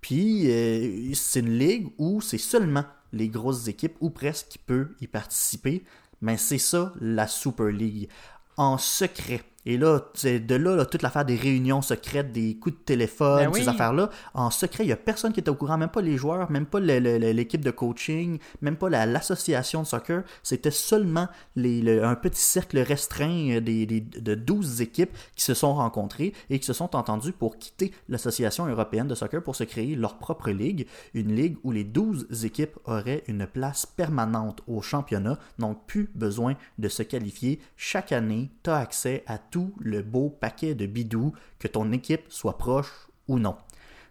[0.00, 4.94] Puis euh, c'est une ligue où c'est seulement les grosses équipes, ou presque, qui peuvent
[5.00, 5.84] y participer.
[6.20, 8.08] Mais c'est ça, la Super League.
[8.56, 9.42] En secret.
[9.70, 13.44] Et là, c'est de là, là, toute l'affaire des réunions secrètes, des coups de téléphone,
[13.44, 13.60] Ben oui.
[13.62, 16.16] ces affaires-là, en secret, il n'y a personne qui était au courant, même pas les
[16.16, 20.22] joueurs, même pas l'équipe de coaching, même pas la- l'association de soccer.
[20.42, 25.44] C'était seulement les, le- un petit cercle restreint euh, des, des- de 12 équipes qui
[25.44, 29.54] se sont rencontrées et qui se sont entendues pour quitter l'association européenne de soccer pour
[29.54, 34.62] se créer leur propre ligue, une ligue où les 12 équipes auraient une place permanente
[34.66, 37.60] au championnat, donc plus besoin de se qualifier.
[37.76, 42.24] Chaque année, tu as accès à tout le beau paquet de bidous, que ton équipe
[42.28, 42.90] soit proche
[43.28, 43.56] ou non.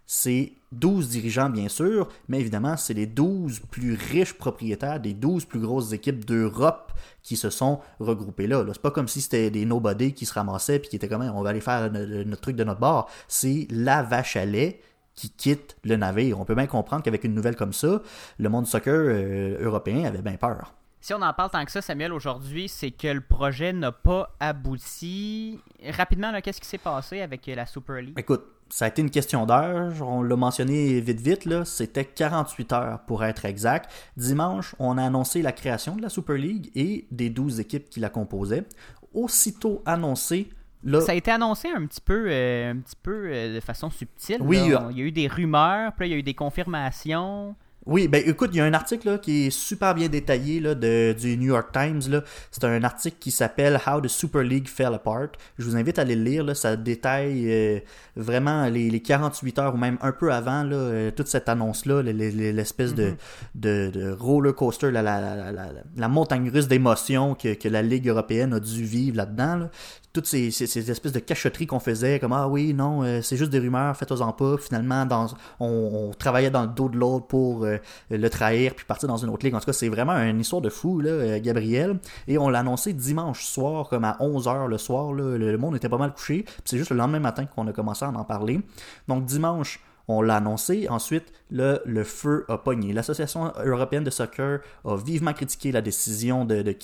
[0.06, 5.46] C'est 12 dirigeants, bien sûr, mais évidemment, c'est les 12 plus riches propriétaires des 12
[5.46, 8.64] plus grosses équipes d'Europe qui se sont regroupés là.
[8.74, 11.44] C'est pas comme si c'était des nobody qui se ramassaient puis qui étaient comme on
[11.44, 13.08] va aller faire no- notre truc de notre bord.
[13.28, 14.80] C'est la vache à lait
[15.14, 16.40] qui quitte le navire.
[16.40, 18.02] On peut bien comprendre qu'avec une nouvelle comme ça,
[18.40, 20.74] le monde soccer euh, européen avait bien peur.
[21.02, 24.36] Si on en parle tant que ça, Samuel, aujourd'hui, c'est que le projet n'a pas
[24.40, 25.60] abouti.
[25.88, 28.20] Rapidement, qu'est-ce qui s'est passé avec euh, la Super League?
[28.20, 29.94] Écoute, ça a été une question d'heure.
[30.02, 31.64] On l'a mentionné vite vite, là.
[31.64, 33.90] C'était 48 heures pour être exact.
[34.18, 38.02] Dimanche, on a annoncé la création de la Super League et des 12 équipes qui
[38.02, 38.66] la composaient.
[39.14, 40.50] Aussitôt annoncé,
[40.84, 41.00] là.
[41.00, 44.40] Ça a été annoncé un petit peu, euh, un petit peu euh, de façon subtile.
[44.42, 44.90] Oui, là.
[44.92, 47.56] il y a eu des rumeurs, puis là, il y a eu des confirmations.
[47.89, 50.75] Oui, ben écoute, il y a un article là, qui est super bien détaillé là,
[50.75, 52.02] de, du New York Times.
[52.10, 52.23] là.
[52.52, 55.30] C'est un article qui s'appelle How the Super League Fell Apart.
[55.58, 56.43] Je vous invite à aller le lire.
[56.43, 56.54] Là.
[56.54, 57.80] Ça détaille euh,
[58.15, 62.04] vraiment les, les 48 heures ou même un peu avant là, euh, toute cette annonce-là,
[62.04, 63.13] le- le- l'espèce de,
[63.56, 65.52] de, de roller coaster, la, la, la,
[65.95, 69.56] la, montagne russe d'émotions que, que la Ligue européenne a dû vivre là-dedans.
[69.56, 69.69] Là.
[70.12, 73.38] Toutes ces, ces, ces espèces de cachotteries qu'on faisait, comme Ah oui, non, euh, c'est
[73.38, 74.58] juste des rumeurs, faites-en pas.
[74.58, 75.28] Finalement, dans,
[75.60, 75.67] on,
[76.10, 77.78] on travaillait dans le dos de l'autre pour euh,
[78.10, 79.56] le trahir puis partir dans une autre ligue.
[79.56, 82.00] En tout cas, c'est vraiment une histoire de fou, euh, Gabriel.
[82.28, 85.12] Et on l'a annoncé dimanche soir, comme à 11h le soir.
[85.13, 86.44] Le monde était pas mal couché.
[86.44, 88.62] Puis c'est juste le lendemain matin qu'on a commencé à en parler.
[89.08, 90.88] Donc dimanche, on l'a annoncé.
[90.89, 92.93] Ensuite, le, feu a pogné.
[92.93, 96.76] L'Association européenne de soccer a vivement critiqué la décision de,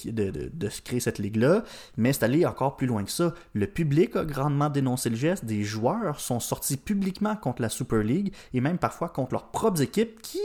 [0.84, 1.64] créer cette ligue-là,
[1.98, 3.34] mais c'est allé encore plus loin que ça.
[3.54, 5.44] Le public a grandement dénoncé le geste.
[5.44, 9.82] Des joueurs sont sortis publiquement contre la Super League et même parfois contre leurs propres
[9.82, 10.40] équipes qui,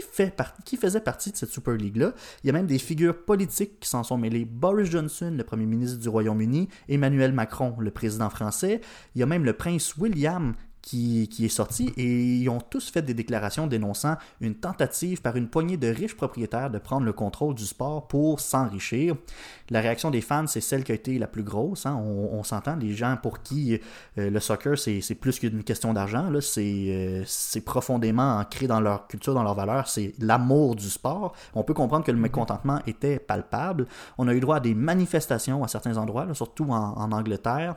[0.64, 2.14] qui faisaient partie de cette Super League-là.
[2.42, 4.46] Il y a même des figures politiques qui s'en sont mêlées.
[4.46, 8.80] Boris Johnson, le premier ministre du Royaume-Uni, Emmanuel Macron, le président français.
[9.14, 12.90] Il y a même le prince William qui, qui est sorti et ils ont tous
[12.90, 17.12] fait des déclarations dénonçant une tentative par une poignée de riches propriétaires de prendre le
[17.12, 19.16] contrôle du sport pour s'enrichir.
[19.70, 21.86] La réaction des fans, c'est celle qui a été la plus grosse.
[21.86, 21.96] hein.
[21.96, 23.78] On, s'entend, les gens pour qui
[24.18, 26.30] euh, le soccer, c'est plus qu'une question d'argent.
[26.40, 29.88] C'est euh, profondément ancré dans leur culture, dans leurs valeurs.
[29.88, 31.34] C'est l'amour du sport.
[31.54, 33.86] On peut comprendre que le mécontentement était palpable.
[34.18, 37.76] On a eu droit à des manifestations à certains endroits, là, surtout en Angleterre.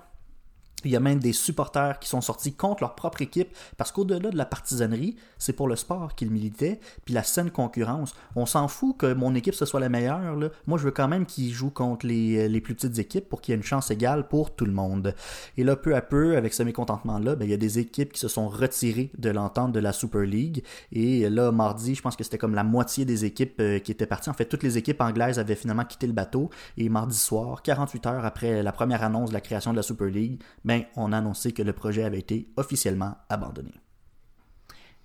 [0.85, 4.29] Il y a même des supporters qui sont sortis contre leur propre équipe parce qu'au-delà
[4.29, 8.15] de la partisanerie, c'est pour le sport qu'ils militaient, puis la saine concurrence.
[8.35, 10.35] On s'en fout que mon équipe ce soit la meilleure.
[10.35, 10.49] Là.
[10.67, 13.51] Moi, je veux quand même qu'ils jouent contre les, les plus petites équipes pour qu'il
[13.51, 15.15] y ait une chance égale pour tout le monde.
[15.57, 18.19] Et là, peu à peu, avec ce mécontentement-là, ben, il y a des équipes qui
[18.19, 20.63] se sont retirées de l'entente de la Super League.
[20.91, 24.05] Et là, mardi, je pense que c'était comme la moitié des équipes euh, qui étaient
[24.05, 24.29] parties.
[24.29, 26.49] En fait, toutes les équipes anglaises avaient finalement quitté le bateau.
[26.77, 30.07] Et mardi soir, 48 heures après la première annonce de la création de la Super
[30.07, 30.41] League,
[30.73, 33.71] ben, on a annoncé que le projet avait été officiellement abandonné.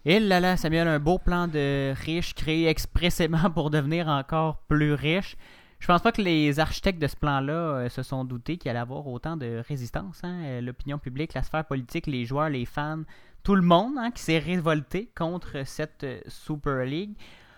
[0.04, 4.94] Et là là, Samuel, un beau plan de riche créé expressément pour devenir encore plus
[4.94, 5.36] riche.
[5.80, 8.80] Je pense pas que les architectes de ce plan-là euh, se sont doutés qu'il allait
[8.80, 10.20] avoir autant de résistance.
[10.24, 10.40] hein.
[10.44, 13.02] Euh, L'opinion publique, la sphère politique, les joueurs, les fans,
[13.44, 17.12] tout le monde hein, qui s'est révolté contre cette euh, Super League.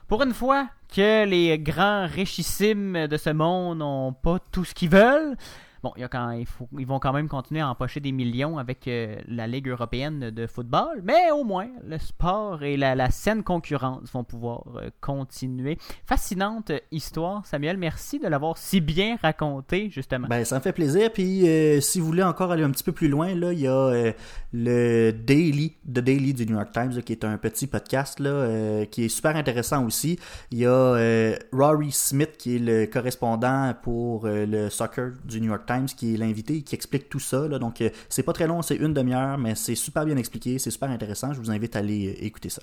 [0.07, 4.91] Pour une fois que les grands richissimes de ce monde n'ont pas tout ce qu'ils
[4.91, 5.37] veulent,
[5.83, 10.31] Bon, ils vont quand même continuer à empocher des millions avec euh, la Ligue européenne
[10.31, 14.91] de football, mais au moins, le sport et la, la saine concurrence vont pouvoir euh,
[15.01, 15.79] continuer.
[16.07, 17.77] Fascinante histoire, Samuel.
[17.79, 20.29] Merci de l'avoir si bien raconté, justement.
[20.29, 21.11] Ben, ça me fait plaisir.
[21.13, 23.73] Puis, euh, si vous voulez encore aller un petit peu plus loin, il y a
[23.73, 24.13] euh,
[24.53, 28.85] le Daily, The Daily du New York Times, qui est un petit podcast là, euh,
[28.85, 30.19] qui est super intéressant aussi.
[30.51, 35.41] Il y a euh, Rory Smith, qui est le correspondant pour euh, le soccer du
[35.41, 37.47] New York Times Times qui est l'invité et qui explique tout ça.
[37.47, 37.59] là.
[37.59, 40.71] Donc, euh, c'est pas très long, c'est une demi-heure, mais c'est super bien expliqué, c'est
[40.71, 41.33] super intéressant.
[41.33, 42.63] Je vous invite à aller euh, écouter ça.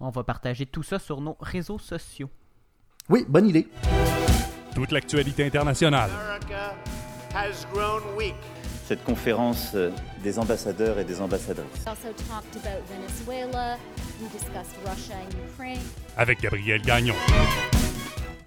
[0.00, 2.30] On va partager tout ça sur nos réseaux sociaux.
[3.08, 3.66] Oui, bonne idée.
[4.74, 6.10] Toute l'actualité internationale.
[6.10, 6.74] America
[7.34, 8.36] has grown weak.
[8.86, 9.90] cette conférence euh,
[10.22, 11.66] des ambassadeurs et des ambassadrices.
[11.84, 13.76] We also talked about Venezuela.
[14.20, 15.82] We discussed Russia and Ukraine.
[16.16, 17.14] Avec Gabriel Gagnon.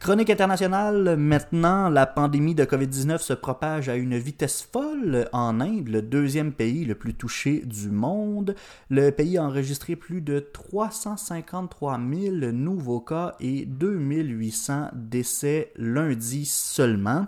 [0.02, 5.90] Chronique internationale, maintenant, la pandémie de COVID-19 se propage à une vitesse folle en Inde,
[5.90, 8.56] le deuxième pays le plus touché du monde.
[8.90, 17.28] Le pays a enregistré plus de 353 000 nouveaux cas et 2800 décès lundi seulement.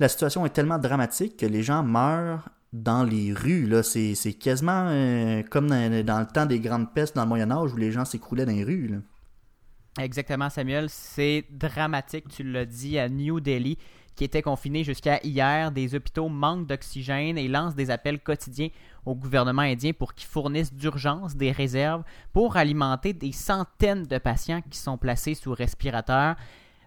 [0.00, 3.66] La situation est tellement dramatique que les gens meurent dans les rues.
[3.66, 3.84] Là.
[3.84, 7.76] C'est, quasiment euh, comme dans, le temps des grandes pestes dans le Moyen Âge où
[7.76, 9.00] les gens s'écroulaient dans les rues.
[10.00, 10.88] Exactement, Samuel.
[10.88, 13.76] C'est dramatique, tu l'as dit, à New Delhi,
[14.16, 15.72] qui était confiné jusqu'à hier.
[15.72, 18.70] Des hôpitaux manquent d'oxygène et lancent des appels quotidiens
[19.04, 24.62] au gouvernement indien pour qu'il fournisse d'urgence des réserves pour alimenter des centaines de patients
[24.70, 26.36] qui sont placés sous respirateur.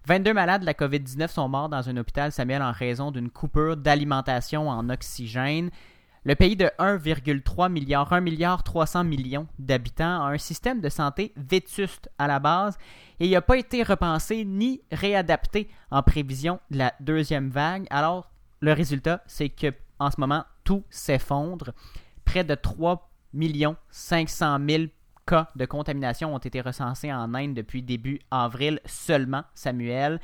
[0.08, 3.78] 22 malades de la COVID-19 sont morts dans un hôpital, Samuel, en raison d'une coupure
[3.78, 5.69] d'alimentation en oxygène.
[6.25, 11.33] Le pays de 1,3 milliard, 1 milliard 300 millions d'habitants a un système de santé
[11.36, 12.77] vétuste à la base
[13.19, 17.88] et il n'a pas été repensé ni réadapté en prévision de la deuxième vague.
[17.89, 18.31] Alors,
[18.62, 21.73] le résultat, c'est que en ce moment, tout s'effondre.
[22.23, 23.09] Près de 3
[23.89, 24.83] 500 000
[25.27, 30.21] cas de contamination ont été recensés en Inde depuis début avril seulement, Samuel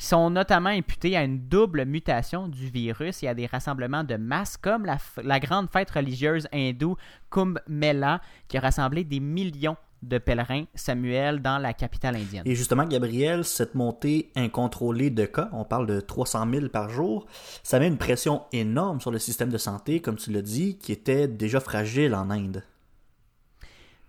[0.00, 4.16] qui sont notamment imputés à une double mutation du virus et à des rassemblements de
[4.16, 6.96] masse comme la, grande fête religieuse hindoue
[7.30, 12.44] Kumbh Mela qui a rassemblé des millions de pèlerins, Samuel, dans la capitale indienne.
[12.46, 17.26] Et justement, Gabriel, cette montée incontrôlée de cas, on parle de 300 000 par jour,
[17.62, 20.92] ça met une pression énorme sur le système de santé, comme tu l'as dit, qui
[20.92, 22.64] était déjà fragile en Inde.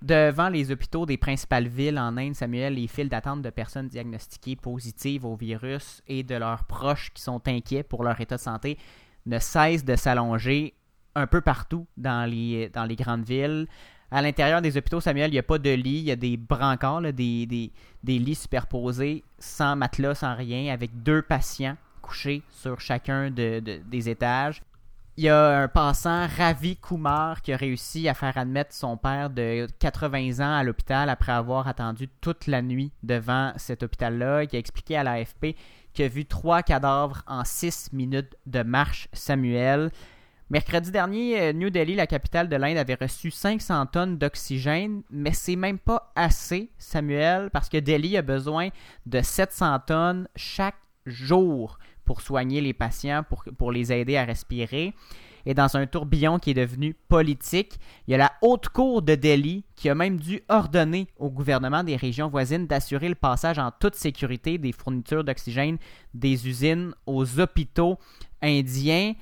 [0.02, 4.56] Devant les hôpitaux des principales villes en Inde, Samuel, les files d'attente de personnes diagnostiquées
[4.56, 8.80] positives au virus et de leurs proches qui sont inquiets pour leur état de santé
[9.28, 10.74] ne cessent de s'allonger
[11.14, 13.68] un peu partout dans les, grandes villes.
[14.10, 16.36] À l'intérieur des hôpitaux, Samuel, il n'y a pas de lit, il y a des
[16.36, 17.72] brancards, des,
[18.04, 24.10] lits superposés, sans matelas, sans rien, avec deux patients couchés sur chacun de- de- des
[24.10, 24.64] étages.
[25.22, 29.30] Il y a un passant, Ravi Kumar, qui a réussi à faire admettre son père
[29.30, 34.56] de 80 ans à l'hôpital après avoir attendu toute la nuit devant cet hôpital-là, qui
[34.56, 35.56] a expliqué à l'AFP
[35.94, 39.92] qu'il a vu trois cadavres en six minutes de marche, Samuel.
[40.50, 45.34] Mercredi dernier, euh, New Delhi, la capitale de l'Inde, avait reçu 500 tonnes d'oxygène, mais
[45.34, 48.70] c'est même pas assez, Samuel, parce que Delhi a besoin
[49.06, 51.78] de 700 tonnes chaque jour
[52.12, 54.94] pour soigner les patients, pour, pour les aider à respirer.
[55.46, 59.16] Et dans un tourbillon qui est devenu politique, il y a la haute cour de
[59.16, 63.72] Delhi qui a même dû ordonner au gouvernement des régions voisines d'assurer le passage en
[63.72, 65.78] toute sécurité des fournitures d'oxygène
[66.14, 67.98] des usines aux hôpitaux
[68.42, 69.14] indiens.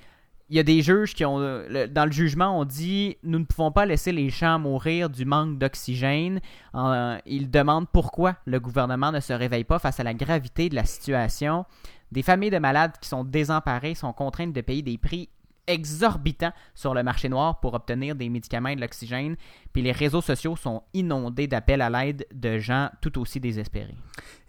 [0.49, 3.71] Il y a des juges qui ont, dans le jugement, ont dit nous ne pouvons
[3.71, 6.39] pas laisser les champs mourir du manque d'oxygène.
[6.73, 10.85] Ils demandent pourquoi le gouvernement ne se réveille pas face à la gravité de la
[10.85, 11.65] situation.
[12.11, 15.29] Des familles de malades qui sont désemparées sont contraintes de payer des prix
[15.69, 19.35] exorbitants sur le marché noir pour obtenir des médicaments et de l'oxygène.
[19.71, 23.95] Puis les réseaux sociaux sont inondés d'appels à l'aide de gens tout aussi désespérés.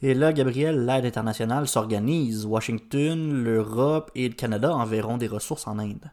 [0.00, 2.46] Et là, Gabriel, l'aide internationale s'organise.
[2.46, 6.10] Washington, l'Europe et le Canada enverront des ressources en Inde.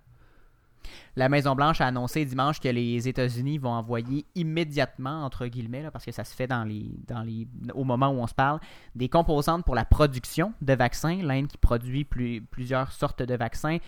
[1.17, 6.11] La Maison-Blanche a annoncé dimanche que les États-Unis vont envoyer immédiatement, entre guillemets, parce que
[6.11, 8.59] ça se fait dans les, dans les, au moment où on se parle,
[8.93, 11.17] des composantes pour la production de vaccins.
[11.23, 13.79] L'Inde qui produit plus- plusieurs sortes de vaccins,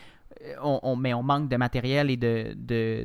[0.42, 2.18] euh, on, mais on manque de matériel et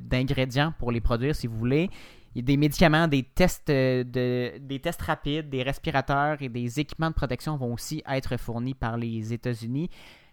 [0.00, 1.90] d'ingrédients pour les produire, si vous voulez.
[2.34, 7.14] Des médicaments, des tests, euh, de, des tests rapides, des respirateurs et des équipements de
[7.14, 9.90] protection vont aussi être fournis par les États-Unis.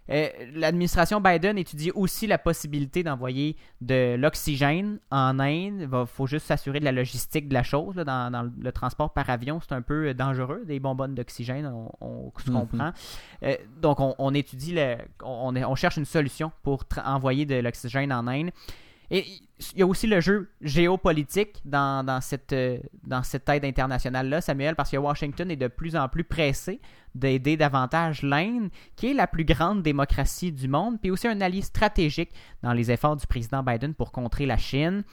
[0.10, 5.88] Euh, L'administration Biden étudie aussi la possibilité d'envoyer de l'oxygène en Inde.
[5.92, 7.96] Il faut juste s'assurer de la logistique de la chose.
[7.96, 11.92] là, dans, dans le transport par avion, c'est un peu dangereux, des bonbonnes d'oxygène, on,
[12.02, 12.60] on se Mhm.
[12.60, 12.92] comprend.
[13.44, 18.12] Euh, donc, on, on étudie, le, on, on cherche une solution pour envoyer de l'oxygène
[18.12, 18.52] en Inde.
[19.14, 19.26] Et
[19.74, 24.76] il y a aussi le jeu géopolitique dans, cette, euh, dans cette aide internationale-là, Samuel,
[24.76, 26.80] parce que Washington est de plus en plus pressé
[27.14, 31.62] d'aider davantage l'Inde, qui est la plus grande démocratie du monde, puis aussi un allié
[31.62, 32.32] stratégique
[32.64, 35.04] dans les efforts du président Biden pour contrer la Chine.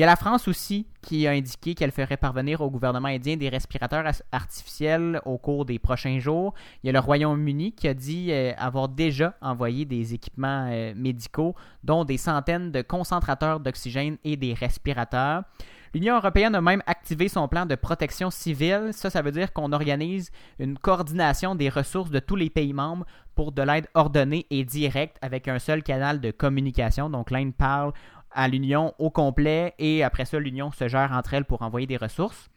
[0.00, 3.36] Il y a la France aussi qui a indiqué qu'elle ferait parvenir au gouvernement indien
[3.36, 6.54] des respirateurs artificiels au cours des prochains jours.
[6.82, 10.94] Il y a le Royaume-Uni qui a dit euh, avoir déjà envoyé des équipements euh,
[10.96, 15.42] médicaux, dont des centaines de concentrateurs d'oxygène et des respirateurs.
[15.92, 18.90] L'Union européenne a même activé son plan de protection civile.
[18.92, 23.04] Ça, ça veut dire qu'on organise une coordination des ressources de tous les pays membres
[23.34, 27.10] pour de l'aide ordonnée et directe avec un seul canal de communication.
[27.10, 27.92] Donc l'Inde parle
[28.32, 31.96] à l'Union au complet et après ça, l'Union se gère entre elles pour envoyer des
[31.96, 32.50] ressources.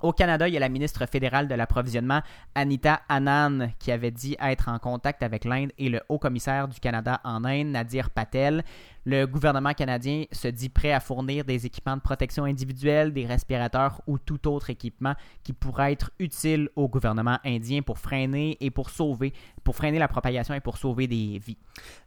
[0.00, 2.20] Au Canada, il y a la ministre fédérale de l'approvisionnement,
[2.54, 6.78] Anita Anand, qui avait dit être en contact avec l'Inde et le haut commissaire du
[6.78, 8.62] Canada en Inde, Nadir Patel.
[9.10, 14.02] Le gouvernement canadien se dit prêt à fournir des équipements de protection individuelle, des respirateurs
[14.06, 18.90] ou tout autre équipement qui pourrait être utile au gouvernement indien pour freiner et pour
[18.90, 19.32] sauver,
[19.64, 21.56] pour freiner la propagation et pour sauver des vies.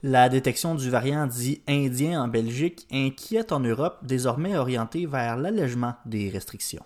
[0.03, 5.95] La détection du variant dit indien en Belgique inquiète en Europe, désormais orientée vers l'allègement
[6.05, 6.83] des restrictions.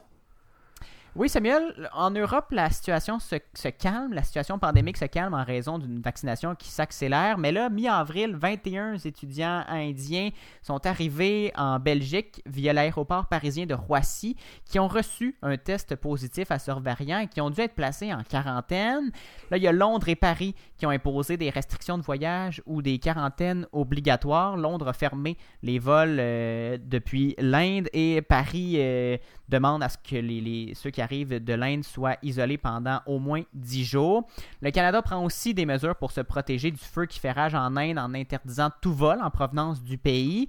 [1.17, 3.35] Oui, Samuel, en Europe, la situation se,
[3.69, 7.37] calme, la situation pandémique se calme en raison d'une vaccination qui s'accélère.
[7.37, 14.35] Mais là, mi-avril, 21 étudiants indiens sont arrivés en Belgique via l'aéroport parisien de Roissy
[14.65, 18.13] qui ont reçu un test positif à ce variant et qui ont dû être placés
[18.13, 19.09] en quarantaine.
[19.51, 22.81] Là, il y a Londres et Paris qui ont imposé des restrictions de voyage ou
[22.81, 24.57] des quarantaines obligatoires.
[24.57, 29.15] Londres a fermé les vols euh, depuis l'Inde et Paris euh,
[29.47, 33.85] demande à ce que les- ceux qui de l'Inde soient isolés pendant au moins 10
[33.85, 34.27] jours.
[34.61, 37.75] Le Canada prend aussi des mesures pour se protéger du feu qui fait rage en
[37.75, 40.47] Inde en interdisant tout vol en provenance du pays.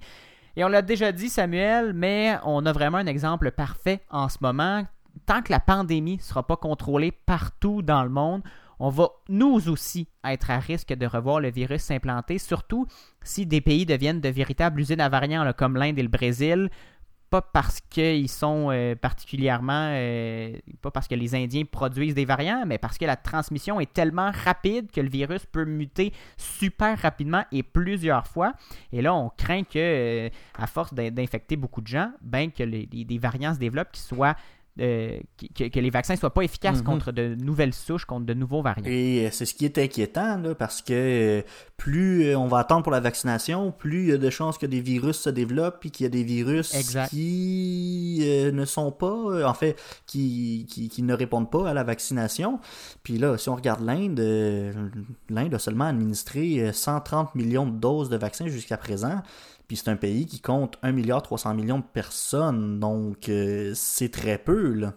[0.55, 4.37] Et on l'a déjà dit, Samuel, mais on a vraiment un exemple parfait en ce
[4.41, 4.85] moment.
[5.25, 8.41] Tant que la pandémie ne sera pas contrôlée partout dans le monde,
[8.79, 12.85] on va nous aussi être à risque de revoir le virus s'implanter, surtout
[13.23, 16.69] si des pays deviennent de véritables usines à variants, comme l'Inde et le Brésil.
[17.29, 19.89] Pas parce qu'ils sont euh, particulièrement.
[19.91, 23.91] euh, pas parce que les Indiens produisent des variants, mais parce que la transmission est
[23.91, 28.53] tellement rapide que le virus peut muter super rapidement et plusieurs fois.
[28.93, 32.63] Et là, on craint que, euh, à force d'in- d'infecter beaucoup de gens, ben que
[32.63, 34.35] des variants se développent qui soient.
[34.79, 35.17] Euh,
[35.55, 36.83] que, que les vaccins soient pas efficaces Mhm.
[36.83, 38.83] contre de nouvelles souches, contre de nouveaux variants.
[38.85, 41.41] Et euh, c'est ce qui est inquiétant, là, parce que euh,
[41.77, 44.81] plus on va attendre pour la vaccination, plus il y a de chances que des
[44.81, 47.09] virus se développent, puis qu'il y a des virus Exact.
[47.09, 49.75] qui euh, ne sont pas, en fait,
[50.05, 52.59] qui, qui, qui ne répondent pas à la vaccination.
[53.03, 54.19] Puis là, si on regarde l'Inde,
[55.29, 59.21] l'Inde a seulement administré euh, 130 millions de doses de vaccins jusqu'à présent.
[59.67, 64.11] Puis c'est un pays qui compte 1 milliard 300 millions de personnes, donc euh, c'est
[64.11, 64.93] très peu, là.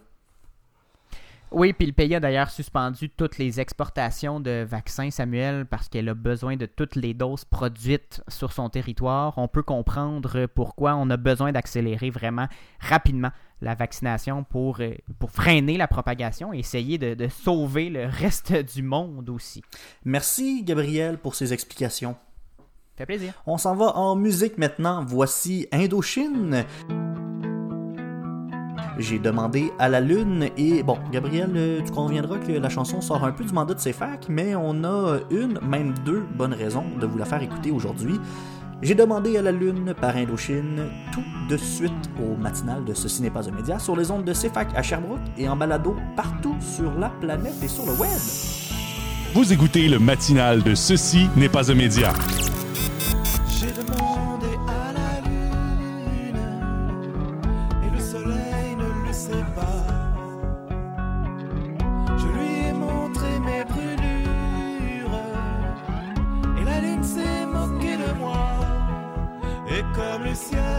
[1.52, 6.08] Oui, puis le pays a d'ailleurs suspendu toutes les exportations de vaccins, Samuel, parce qu'elle
[6.08, 9.36] a besoin de toutes les doses produites sur son territoire.
[9.36, 12.46] On peut comprendre pourquoi on a besoin d'accélérer vraiment
[12.78, 13.30] rapidement
[13.62, 18.52] la vaccination pour, euh, pour freiner la propagation et essayer de, de sauver le reste
[18.52, 19.62] du monde aussi.
[20.04, 22.16] Merci, Gabriel, pour ces explications.
[23.00, 23.32] Ça fait plaisir.
[23.46, 25.02] On s'en va en musique maintenant.
[25.08, 26.66] Voici Indochine.
[28.98, 33.24] J'ai demandé à la lune et bon, Gabriel, euh, tu conviendras que la chanson sort
[33.24, 36.84] un peu du mandat de ses facs, mais on a une, même deux bonnes raisons
[37.00, 38.20] de vous la faire écouter aujourd'hui.
[38.82, 40.84] J'ai demandé à la lune par Indochine
[41.14, 44.34] tout de suite au matinal de Ceci n'est pas un média sur les ondes de
[44.34, 48.10] CFAC à Sherbrooke et en balado partout sur la planète et sur le web.
[49.32, 52.12] Vous écoutez le matinal de Ceci n'est pas un média.
[53.72, 56.42] J'ai demandé à la lune
[57.86, 59.86] et le soleil ne le sait pas.
[62.18, 65.20] Je lui ai montré mes brûlures
[66.60, 68.48] et la lune s'est moquée de moi.
[69.68, 70.69] Et comme le ciel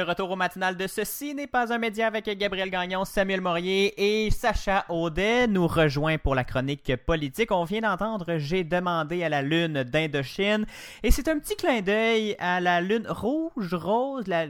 [0.00, 3.92] De retour au matinal de Ceci n'est pas un média avec Gabriel Gagnon, Samuel Morier
[3.98, 7.52] et Sacha Audet nous rejoint pour la chronique politique.
[7.52, 10.64] On vient d'entendre J'ai demandé à la lune d'Indochine
[11.02, 14.26] et c'est un petit clin d'œil à la lune rouge, rose.
[14.26, 14.46] La,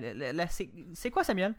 [0.95, 1.55] c'est quoi Samuel?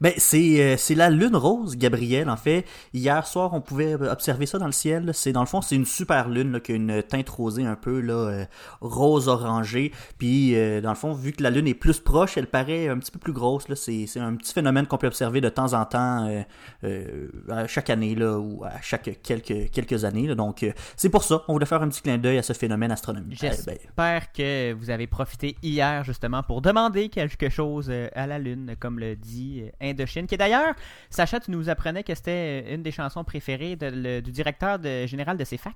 [0.00, 2.64] Ben, c'est euh, c'est la lune rose, Gabriel, en fait.
[2.92, 5.10] Hier soir, on pouvait observer ça dans le ciel.
[5.12, 8.00] C'est Dans le fond, c'est une super lune qui a une teinte rosée un peu
[8.00, 8.44] là, euh,
[8.80, 9.92] rose-orangée.
[10.18, 12.98] Puis, euh, dans le fond, vu que la lune est plus proche, elle paraît un
[12.98, 13.66] petit peu plus grosse.
[13.74, 16.44] C'est un petit phénomène qu'on peut observer de temps en temps,
[16.82, 20.26] à chaque année là, ou à chaque quelques, quelques années.
[20.26, 20.34] là.
[20.34, 20.64] Donc,
[20.96, 21.42] c'est pour ça.
[21.48, 23.38] On voulait faire un petit clin d'œil à ce phénomène astronomique.
[23.42, 28.38] Eh ben, J'espère que vous avez profité hier justement pour demander quelque chose à la
[28.38, 30.74] lune, comme le dit Indochine, qui d'ailleurs,
[31.10, 34.78] Sacha, tu nous apprenais que c'était euh, une des chansons préférées de- le- du directeur
[34.78, 35.74] de- général de CFAC.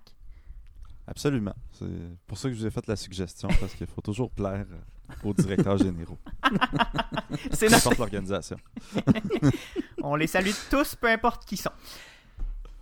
[1.06, 1.54] Absolument.
[1.72, 1.86] C'est
[2.26, 5.14] pour ça que je vous ai fait la suggestion, parce qu'il faut toujours plaire euh,
[5.24, 6.18] aux directeurs généraux.
[7.52, 8.56] C'est Peu notre- importe l'organisation.
[10.02, 11.70] On les salue tous, peu importe qui sont.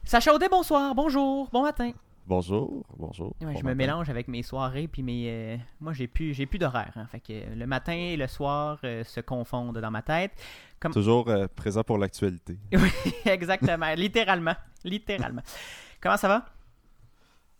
[0.05, 1.93] Sacha Audet, bonsoir, bonjour, bon matin.
[2.29, 3.37] Bonjour, bonjour.
[3.41, 5.27] Ouais, bon je me mélange avec mes soirées puis mes.
[5.29, 6.93] euh, moi, j'ai plus, j'ai plus d'horaire.
[6.97, 7.07] hein.
[7.07, 10.33] fait que le matin et le soir euh, se confondent dans ma tête.
[10.81, 10.93] Comme...
[10.93, 12.59] Toujours euh, présent pour l'actualité.
[12.73, 12.91] Oui,
[13.27, 15.43] exactement, littéralement, littéralement.
[16.01, 16.47] Comment ça va?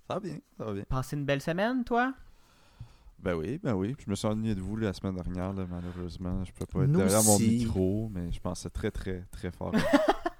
[0.09, 0.85] Ça va bien, ça va bien.
[0.89, 2.13] Passé une belle semaine, toi?
[3.21, 3.95] Ben oui, ben oui.
[4.05, 6.45] Je me suis ennuyé de vous la semaine dernière, là, malheureusement.
[6.45, 9.73] Je peux pas être Nous derrière mon micro, mais je pensais très, très, très fort.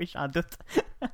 [0.00, 0.56] oui, j'en doute.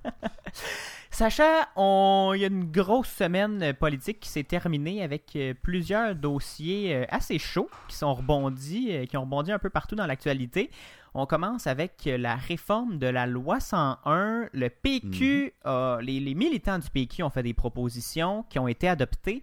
[1.10, 2.32] Sacha, on...
[2.34, 7.04] il y a une grosse semaine politique qui s'est terminée avec euh, plusieurs dossiers euh,
[7.08, 10.70] assez chauds qui sont rebondis, euh, qui ont rebondi un peu partout dans l'actualité.
[11.14, 14.48] On commence avec la réforme de la loi 101.
[14.52, 18.86] Le PQ, a- les, les militants du PQ ont fait des propositions qui ont été
[18.86, 19.42] adoptées.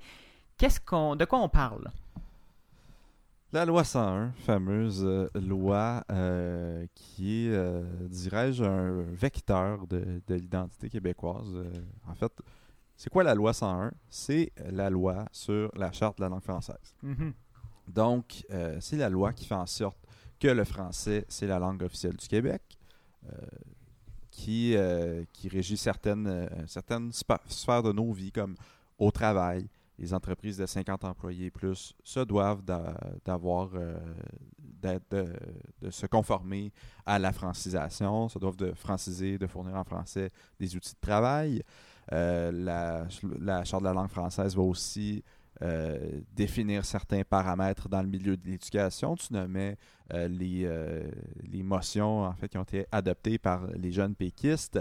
[0.59, 1.89] Qu'est-ce qu'on, de quoi on parle?
[3.53, 10.33] La loi 101, fameuse euh, loi euh, qui est, euh, dirais-je, un vecteur de, de
[10.33, 11.63] l'identité québécoise.
[12.07, 12.31] En fait,
[12.97, 13.91] c'est quoi la loi 101?
[14.09, 16.95] C'est la loi sur la charte de la langue française.
[17.03, 17.33] Mhm.
[17.89, 18.43] Donc,
[18.79, 19.99] c'est la loi qui fait en sorte
[20.39, 22.61] que le français, c'est la langue officielle du Québec,
[24.31, 24.75] qui,
[25.31, 28.55] qui régit certaines, certaines sphères de nos vies, comme
[28.97, 29.67] au travail.
[29.99, 33.95] Les entreprises de 50 employés et plus se doivent d'a- d'avoir, euh,
[34.81, 36.71] de, se conformer
[37.05, 40.29] à la francisation, se doivent de franciser, de fournir en français
[40.59, 41.61] des outils de travail.
[42.11, 43.07] Euh, la,
[43.63, 45.23] Charte de la langue française va aussi
[45.61, 49.15] euh, définir certains paramètres dans le milieu de l'éducation.
[49.15, 49.77] Tu nommais
[50.11, 50.69] les,
[51.43, 54.79] les motions en fait, qui ont été adoptées par les jeunes péquistes.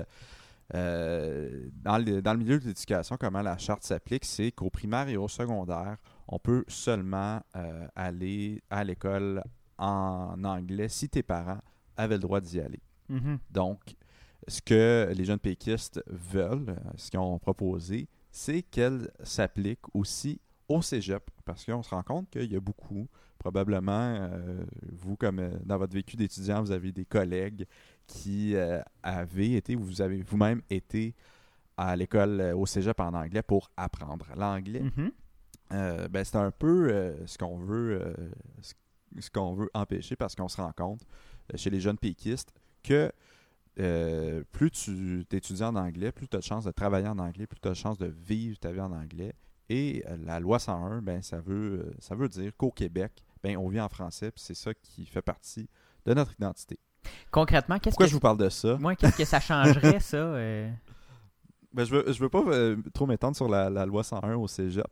[0.75, 5.09] Euh, dans, le, dans le milieu de l'éducation, comment la charte s'applique, c'est qu'au primaire
[5.09, 5.97] et au secondaire,
[6.29, 9.43] on peut seulement euh, aller à l'école
[9.79, 11.61] en anglais si tes parents
[11.97, 12.81] avaient le droit d'y aller.
[13.09, 13.39] Mhm.
[13.51, 13.97] Donc,
[14.49, 20.81] ce que les jeunes péquistes veulent, ce qu'ils ont proposé, c'est qu'elle s'applique aussi au
[20.81, 23.07] cégep, parce qu'on se rend compte qu'il y a beaucoup,
[23.39, 27.67] probablement, euh, vous, comme dans votre vécu d'étudiant, vous avez des collègues
[28.07, 31.15] qui euh, avaient été, ou vous avez vous-même été
[31.77, 34.83] à l'école euh, au cégep en anglais pour apprendre l'anglais.
[34.83, 35.13] Mhm.
[35.73, 38.15] Euh, ben, c'est un peu euh, ce qu'on veut,
[39.19, 41.01] ce, qu'on veut empêcher parce qu'on se rend compte
[41.55, 43.11] chez les jeunes péquistes que
[43.81, 47.47] euh, plus tu étudies en anglais, plus tu as de chances de travailler en anglais,
[47.47, 49.35] plus tu as de chances de vivre ta vie en anglais.
[49.69, 53.57] Et euh, la loi 101, ben, ça, veut, euh, ça veut dire qu'au Québec, ben,
[53.57, 55.69] on vit en français, puis c'est ça qui fait partie
[56.05, 56.79] de notre identité.
[57.31, 58.77] Concrètement, qu'est-ce Pourquoi que je vous parle de ça?
[58.79, 60.17] Moi, qu'est-ce que ça changerait, ça?
[60.17, 60.71] euh?
[61.75, 64.47] Ben, je veux, je veux pas euh, trop m'étendre sur la, la loi 101 au
[64.47, 64.85] cégep.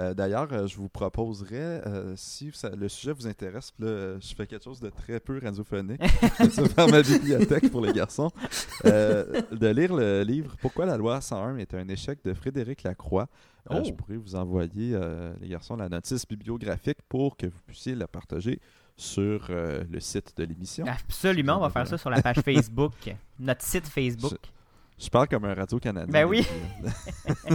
[0.00, 1.82] Euh, D'ailleurs, je vous proposerais,
[2.16, 6.02] si ça- le sujet vous intéresse, là, je fais quelque chose de très peu radiophonique,
[6.40, 8.32] je ma bibliothèque pour les garçons,
[8.84, 13.28] de lire le livre Pourquoi la loi 101 est un échec de Frédéric Lacroix.
[13.70, 13.84] Euh, Oh.
[13.84, 14.96] Je pourrais vous envoyer,
[15.40, 18.60] les garçons, la notice bibliographique pour que vous puissiez la partager
[18.96, 20.86] sur euh, le site de l'émission.
[20.86, 22.92] Absolument, on va faire ça sur la page Facebook,
[23.38, 24.38] notre site Facebook.
[24.98, 26.10] Je parle comme un radio-canadien.
[26.10, 26.46] Ben oui.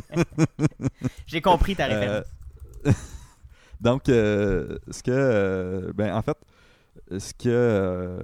[1.26, 2.26] J'ai compris ta référence.
[2.86, 2.92] Euh,
[3.82, 5.92] Donc, euh, ce que.
[5.96, 6.38] ben, en fait,
[7.18, 8.24] ce que.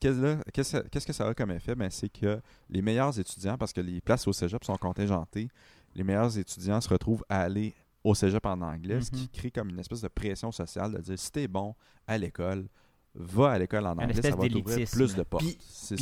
[0.00, 1.76] qu'est-ce que ça a comme effet?
[1.76, 5.48] Ben, c'est que les meilleurs étudiants, parce que les places au cégep sont contingentées,
[5.94, 7.74] les meilleurs étudiants se retrouvent à aller
[8.04, 9.28] au cégep en anglais, ce qui Mhm.
[9.32, 11.74] crée comme une espèce de pression sociale de dire si t'es bon
[12.06, 12.66] à l'école,
[13.14, 15.44] va à l'école en anglais, ça va t'ouvrir plus de portes.
[15.44, 15.94] Puis, ça.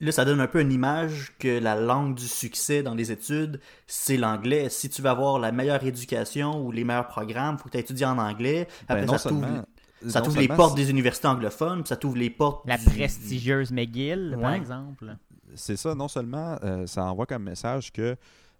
[0.00, 3.60] là, ça donne un peu une image que la langue du succès dans les études,
[3.86, 4.68] c'est l'anglais.
[4.68, 7.78] Si tu veux avoir la meilleure éducation ou les meilleurs programmes, il faut que tu
[7.78, 8.66] étudies en anglais.
[8.88, 9.64] Ben, Après, non ça t'ouvre- seulement,
[10.08, 13.70] Ça t'ouvre les portes des universités anglophones, puis ça t'ouvre les portes La du- prestigieuse
[13.70, 15.16] McGill, par exemple.
[15.54, 18.16] c'est ça, non seulement euh, ça envoie comme message que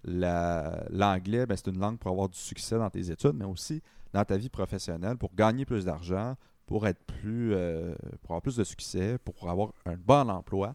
[0.06, 3.82] la- l'anglais, ben, c'est une langue pour avoir du succès dans tes études, mais aussi
[4.12, 8.56] dans ta vie professionnelle, pour gagner plus d'argent, pour être plus euh, pour avoir plus
[8.56, 10.74] de succès, pour avoir un bon emploi,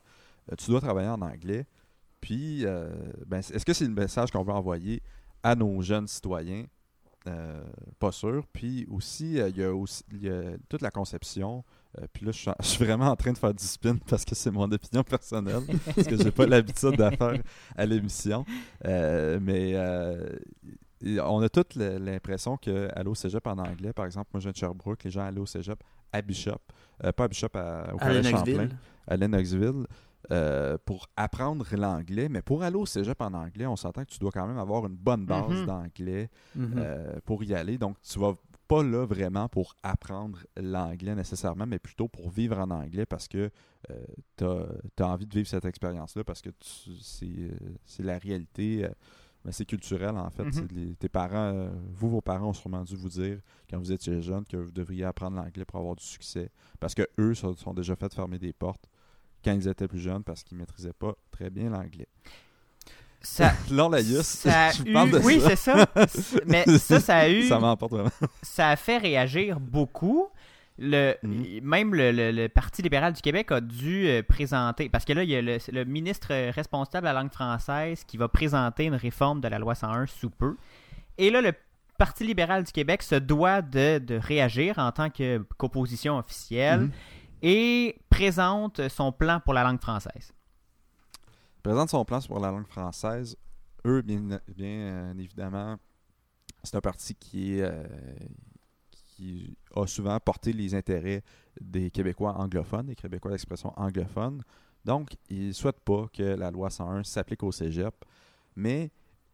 [0.51, 1.65] euh, tu dois travailler en anglais.
[2.19, 2.89] Puis, euh,
[3.25, 5.01] ben, est-ce que c'est le message qu'on veut envoyer
[5.41, 6.65] à nos jeunes citoyens?
[7.99, 8.47] Pas sûr.
[8.51, 9.57] Puis aussi il
[10.21, 11.63] y a toute la conception.
[11.99, 13.97] Euh, puis là, je suis, en- je suis vraiment en train de faire du spin
[14.07, 15.61] parce que c'est mon opinion personnelle.
[15.95, 17.41] parce que j'ai pas l'habitude de faire
[17.75, 18.45] à l'émission.
[18.85, 20.37] Euh, mais euh,
[21.23, 24.51] on a toute l'impression que aller au cégep en anglais, par exemple, moi je viens
[24.51, 25.79] de Sherbrooke, les gens allaient au cégep
[26.13, 26.59] à Bishop,
[27.15, 28.29] pas à Bishop, à, au À collège.
[28.29, 28.69] Champlain,
[29.07, 29.87] à Lennoxville,
[30.31, 32.29] euh, pour apprendre l'anglais.
[32.29, 34.85] Mais pour aller au cégep en anglais, on s'entend que tu dois quand même avoir
[34.85, 35.65] une bonne base Mhm.
[35.65, 36.73] d'anglais Mhm.
[36.77, 37.77] euh, pour y aller.
[37.77, 38.35] Donc, tu vas
[38.71, 43.49] pas là vraiment pour apprendre l'anglais nécessairement, mais plutôt pour vivre en anglais parce que
[44.37, 46.49] tu as, envie de vivre cette expérience-là parce que
[47.01, 47.51] c'est euh,
[47.85, 48.85] c'est la réalité.
[48.85, 48.89] euh,
[49.43, 50.43] mais c'est culturel en fait.
[50.43, 50.67] Mhm.
[50.71, 54.21] Les- tes parents, euh, vous, vos parents ont sûrement dû vous dire quand vous étiez
[54.21, 56.51] jeune que vous devriez apprendre l'anglais pour avoir du succès.
[56.79, 58.87] Parce que eux se sont déjà fait fermer des portes
[59.43, 62.07] quand ils étaient plus jeunes parce qu'ils maîtrisaient pas très bien l'anglais.
[63.21, 63.53] Ça,
[64.85, 65.49] eu- parle de oui, ça.
[65.49, 65.87] c'est ça.
[66.47, 67.43] Mais ça, ça a eu.
[67.47, 68.09] Ça m'emporte vraiment.
[68.41, 70.27] ça a fait réagir beaucoup.
[70.79, 71.59] Le, Mhm.
[71.61, 75.21] Même le, le- le Parti libéral du Québec a dû euh, présenter, parce que là,
[75.23, 79.41] il y a le, ministre responsable de la langue française qui va présenter une réforme
[79.41, 80.55] de la loi 101 sous peu.
[81.19, 81.51] Et là, le
[81.99, 86.91] Parti libéral du Québec se doit de, de réagir en tant que- qu'opposition officielle Mhm.
[87.43, 90.33] et présente son plan pour la langue française.
[91.61, 93.37] Présente son plan pour la langue française.
[93.85, 95.77] Eux, bien, euh, évidemment,
[96.63, 97.15] c'est un parti
[97.61, 97.83] euh,
[98.89, 101.23] qui a souvent porté les intérêts
[101.59, 104.43] des Québécois anglophones, des Québécois d'expression anglophone.
[104.85, 107.93] Donc, ils ne souhaitent pas que la loi 101 s'applique au cégep,
[108.55, 108.91] mais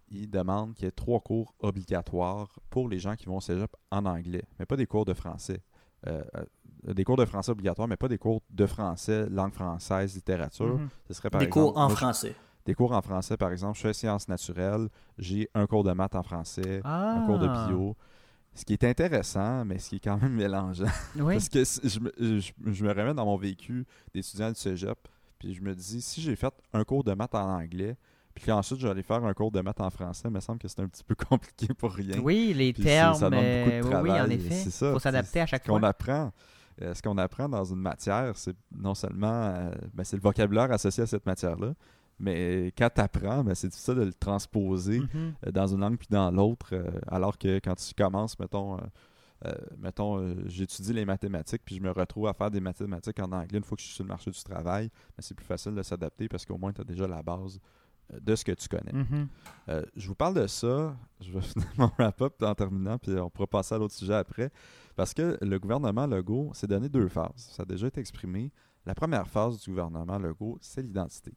[0.09, 3.73] ils demandent qu'il y ait trois cours obligatoires pour les gens qui vont au cégep
[3.91, 5.61] en anglais, mais pas des cours de français.
[6.05, 6.23] Euh,
[6.93, 10.77] des cours de français obligatoires, mais pas des cours de français, langue française, littérature.
[10.77, 10.89] Mhm.
[11.07, 12.35] Ce serait par Des exemple, cours en moi, je- français.
[12.65, 14.87] des cours en français, par exemple, je fais sciences naturelles,
[15.17, 17.67] j'ai un cours de maths en français, un cours de Ah.
[17.67, 17.95] bio.
[18.53, 20.85] Ce qui est intéressant, mais ce qui est quand même mélangeant.
[21.15, 21.33] Oui.
[21.35, 24.97] Parce que je me, je, je me remets dans mon vécu d'étudiant du cégep,
[25.39, 27.97] puis je me dis, si j'ai fait un cours de maths en anglais,
[28.37, 30.79] puis qu'ensuite j'allais faire un cours de maths en français, il me semble que c'est
[30.79, 32.19] un petit peu compliqué pour rien.
[32.19, 33.15] Oui, les Puis termes.
[33.15, 34.53] ça demande beaucoup de euh, oui, en effet.
[34.53, 35.89] c'est ça, faut s'adapter à chaque ce qu'on fois.
[35.89, 36.31] apprend,
[36.83, 40.71] euh, ce qu'on apprend dans une matière, c'est non seulement euh, ben, c'est le vocabulaire
[40.71, 41.73] associé à cette matière-là,
[42.19, 45.33] mais quand tu apprends, ben, c'est difficile de le transposer Mhm.
[45.47, 46.75] euh, dans une langue puis dans l'autre,
[47.07, 48.77] alors que quand tu commences, mettons,
[49.77, 53.63] mettons j'étudie les mathématiques puis je me retrouve à faire des mathématiques en anglais une
[53.63, 56.27] fois que je suis sur le marché du travail, ben, c'est plus facile de s'adapter
[56.27, 57.59] parce qu'au moins tu as déjà la base
[58.13, 58.93] de ce que tu connais.
[58.93, 59.27] Mhm.
[59.69, 60.95] Euh, je vous parle de ça.
[61.21, 64.51] Je vais finir mon wrap-up en terminant, puis on pourra passer à l'autre sujet après.
[64.95, 67.31] Parce que le gouvernement Legault s'est donné deux phases.
[67.35, 68.51] Ça a déjà été exprimé.
[68.85, 71.33] La première phase du gouvernement Legault, c'est l'identité.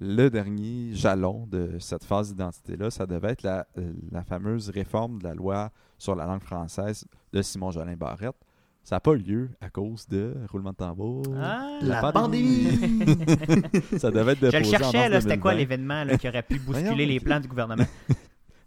[0.00, 5.18] Le dernier jalon de cette phase d'identité-là, ça devait être la, euh, la fameuse réforme
[5.18, 8.36] de la loi sur la langue française de Simon Jolin Barrette.
[8.84, 11.24] Ça n'a pas eu lieu à cause de roulement de tambour.
[11.40, 11.78] Ah.
[11.80, 12.66] La pandémie.
[13.98, 15.54] ça devait être Je déposé le en cherchais, là, c'était quoi 2020.
[15.54, 17.86] l'événement qui aurait pu bousculer Voyons, les plans du gouvernement?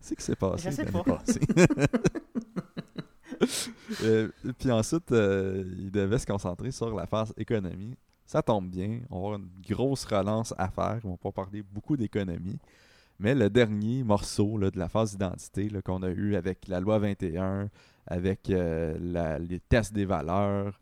[0.02, 1.04] C'est que c'est passé Je sais pas.
[1.04, 1.40] passée.
[4.04, 7.96] Euh, puis ensuite, euh, il devait se concentrer sur la phase économie.
[8.26, 9.02] Ça tombe bien.
[9.10, 11.00] On va avoir une grosse relance à faire.
[11.04, 12.58] On va pas parler beaucoup d'économie.
[13.20, 16.98] Mais le dernier morceau là, de la phase d'identité qu'on a eu avec la loi
[17.00, 17.70] 21,
[18.08, 20.80] avec euh, la- les tests des valeurs,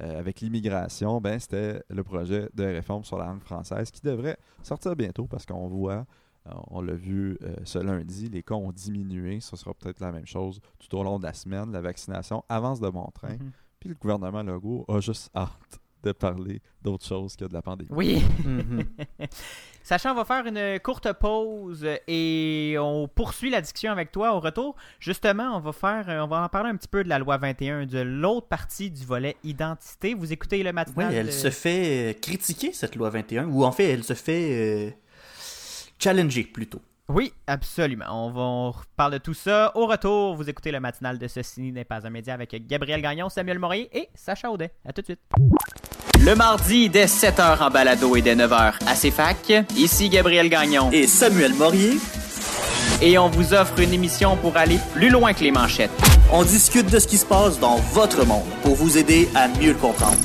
[0.00, 4.36] euh, avec l'immigration, ben, c'était le projet de réforme sur la langue française qui devrait
[4.62, 6.06] sortir bientôt parce qu'on voit,
[6.46, 9.40] euh, on l'a vu ce lundi, les cas ont diminué.
[9.40, 11.72] Ce sera peut-être la même chose tout au long de la semaine.
[11.72, 13.34] La vaccination avance de bon train.
[13.34, 13.50] Mhm.
[13.80, 17.90] Puis le gouvernement Legault a juste hâte de parler d'autre chose que de la pandémie.
[17.92, 18.22] Oui.
[18.44, 18.84] Mhm.
[19.82, 24.40] Sachant, on va faire une courte pause et on poursuit la discussion avec toi au
[24.40, 24.74] retour.
[24.98, 27.36] Justement, on va faire, euh, on va en parler un petit peu de la loi
[27.38, 30.14] 21, de l'autre partie du volet identité.
[30.14, 31.14] Vous écoutez le Oui, matinal.
[31.14, 34.88] elle de- se fait euh, critiquer, cette loi 21, ou en fait, elle se fait
[34.88, 34.90] euh,
[36.00, 36.82] challenger plutôt.
[37.08, 38.06] Oui, absolument.
[38.10, 40.34] On, va, on parle de tout ça au retour.
[40.34, 43.88] Vous écoutez le matinal de Ceci n'est pas un média avec Gabriel Gagnon, Samuel Morier
[43.96, 44.72] et Sacha Audet.
[44.84, 45.20] À tout de suite.
[46.24, 50.90] Le mardi, dès 7h en balado et dès 9h à CFAC, ici Gabriel Gagnon.
[50.90, 51.98] Et Samuel Morier.
[53.00, 55.90] et on vous offre une émission pour aller plus loin que les manchettes.
[56.32, 59.72] On discute de ce qui se passe dans votre monde pour vous aider à mieux
[59.74, 60.16] le comprendre.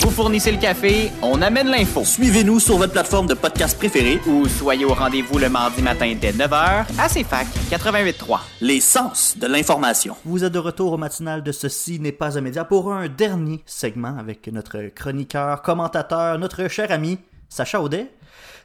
[0.00, 2.04] Vous fournissez le café, on amène l'info.
[2.04, 6.32] Suivez-nous sur votre plateforme de podcast préférée ou soyez au rendez-vous le mardi matin dès
[6.32, 8.38] 9h à CFAC 88.3.
[8.60, 10.14] Les sens de l'information.
[10.24, 13.62] Vous êtes de retour au matinal de Ceci n'est pas un média pour un dernier
[13.66, 17.18] segment avec notre chroniqueur, commentateur, notre cher ami
[17.48, 18.10] Sacha Audet.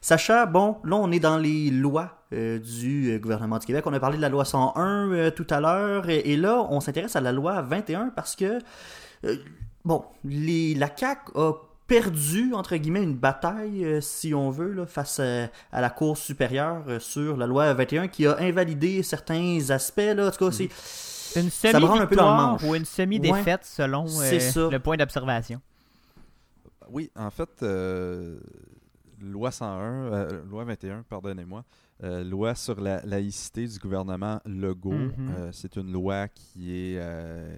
[0.01, 3.84] Sacha, bon, là on est dans les lois euh, du euh, gouvernement du Québec.
[3.88, 6.79] On a parlé de la loi 101 euh, tout à l'heure et, et là on
[6.79, 8.59] s'intéresse à la loi 21 parce que
[9.25, 9.38] euh,
[9.86, 11.53] bon, les, la CAQ a
[11.88, 16.17] perdu, entre guillemets, une bataille, euh, si on veut, là, face à, à la Cour
[16.17, 19.97] supérieure euh, sur la loi 21 qui a invalidé certains aspects.
[20.15, 20.27] Là.
[20.27, 20.69] En tout cas, c'est,
[21.39, 23.86] Une semi-victoire ou une semi-défaite Ouais.
[23.86, 25.61] selon euh, le point d'observation?
[26.89, 28.38] Oui, en fait, euh,
[29.21, 31.63] loi 101, euh, loi 21, pardonnez-moi,
[32.03, 34.91] euh, loi sur la laïcité du gouvernement Legault.
[34.91, 35.13] Mhm.
[35.38, 37.55] Euh, c'est une loi qui est, euh,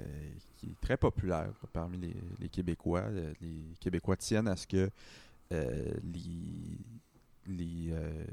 [0.56, 3.02] qui est très populaire parmi les, les Québécois.
[3.02, 4.90] Euh, Les Québécois tiennent à ce que
[5.52, 6.78] euh, les,
[7.48, 8.24] les, euh,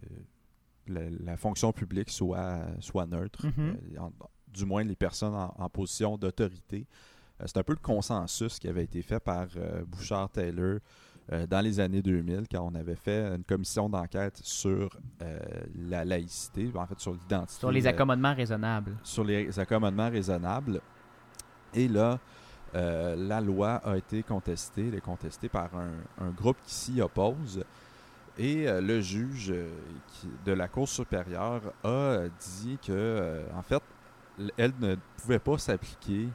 [0.86, 3.46] la, la fonction publique soit, soit neutre,
[3.98, 4.12] en-
[4.52, 6.86] du moins les personnes en, en position d'autorité.
[7.44, 9.48] C'est un peu le consensus qui avait été fait par
[9.86, 10.78] Bouchard-Taylor
[11.48, 15.38] dans les années 2000, quand on avait fait une commission d'enquête sur euh,
[15.88, 17.58] la laïcité, en fait sur l'identité.
[17.60, 18.96] Sur les accommodements raisonnables.
[19.04, 20.80] sur les accommodements raisonnables.
[21.74, 22.18] Et là,
[22.74, 27.00] euh, la loi a été contestée, elle est contestée par un, un groupe qui s'y
[27.00, 27.64] oppose.
[28.38, 29.68] Et euh, le juge euh,
[30.08, 32.20] qui- de la Cour supérieure a
[32.60, 33.82] dit que, en fait,
[34.56, 36.28] elle ne pouvait pas s'appliquer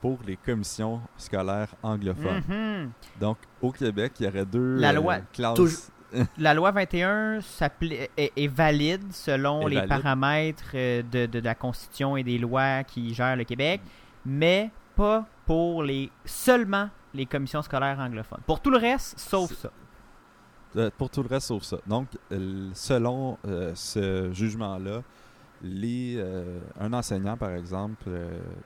[0.00, 2.42] pour les commissions scolaires anglophones.
[2.48, 2.90] Mhm.
[3.20, 5.90] Donc, au Québec, il y aurait deux La loi- classes.
[6.38, 9.88] La loi 21 s'appli- est, est valide selon Est les valide.
[9.88, 13.80] paramètres de, de la Constitution et des lois qui gèrent le Québec,
[14.26, 18.40] mais pas pour les seulement les commissions scolaires anglophones.
[18.46, 19.70] Pour tout le reste, sauf ça.
[20.76, 21.78] Euh, pour tout le reste sauf ça.
[21.86, 25.02] Donc, selon euh, ce jugement-là,
[25.62, 28.08] les, euh, un enseignant, par exemple,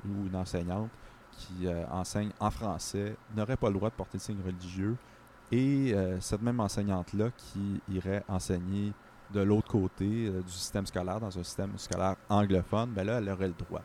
[0.05, 0.91] ou une enseignante
[1.33, 4.97] qui enseigne en français n'aurait pas le droit de porter de signe religieux.
[5.53, 8.95] Et cette même enseignante-là qui irait enseigner
[9.35, 13.49] de l'autre côté du système scolaire, dans un système scolaire anglophone, ben là, elle aurait
[13.49, 13.83] le droit.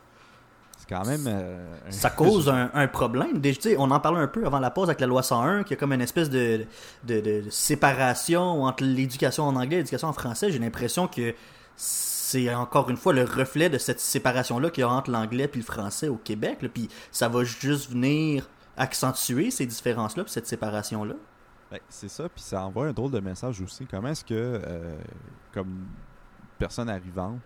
[0.81, 1.25] C'est quand même...
[1.27, 3.39] euh, ça cause un, un problème.
[3.39, 5.75] Déjà, on en parlait un peu avant la pause avec la loi 101, qui a
[5.77, 6.65] comme une espèce de,
[7.03, 10.51] de, de séparation entre l'éducation en anglais et l'éducation en français.
[10.51, 11.35] J'ai l'impression que
[11.75, 15.57] c'est encore une fois le reflet de cette séparation-là qu'il y a entre l'anglais et
[15.57, 16.63] le français au Québec.
[16.63, 16.69] là.
[16.73, 21.13] Puis ça va juste venir accentuer ces différences-là, cette séparation-là.
[21.69, 23.85] Ben, c'est ça, puis ça envoie un drôle de message aussi.
[23.85, 24.95] Comment est-ce que, euh,
[25.53, 25.85] comme
[26.57, 27.39] personne arrivante,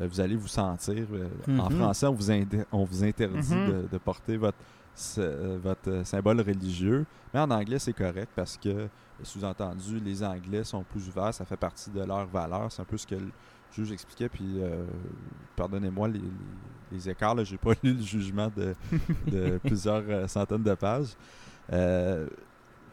[0.00, 1.28] vous allez vous sentir euh,
[1.58, 1.76] en Mhm.
[1.76, 3.66] français, on vous, inde- on vous interdit Mhm.
[3.66, 4.58] de, de porter votre,
[5.18, 8.88] euh, votre euh, symbole religieux, mais en anglais c'est correct parce que, euh,
[9.22, 12.72] sous-entendu, les Anglais sont plus ouverts, ça fait partie de leurs valeurs.
[12.72, 13.30] C'est un peu ce que le
[13.72, 14.84] juge expliquait, puis euh,
[15.56, 16.30] pardonnez-moi les, les-
[16.90, 18.74] les écarts, j'ai pas lu le jugement de,
[19.30, 21.14] de plusieurs euh, centaines de pages.
[21.72, 22.28] Euh,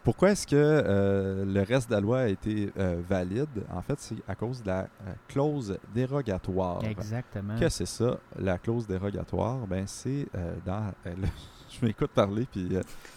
[0.04, 3.48] pourquoi est-ce que euh, le reste de la loi a été euh, valide?
[3.72, 6.82] En fait, c'est à cause de la euh, clause dérogatoire.
[6.84, 7.54] Exactement.
[7.58, 9.58] Qu'est-ce que c'est ça, la clause dérogatoire?
[9.66, 10.26] Ben, c'est
[10.66, 10.92] dans.
[11.04, 11.28] là,
[11.80, 12.68] je m'écoute parler, puis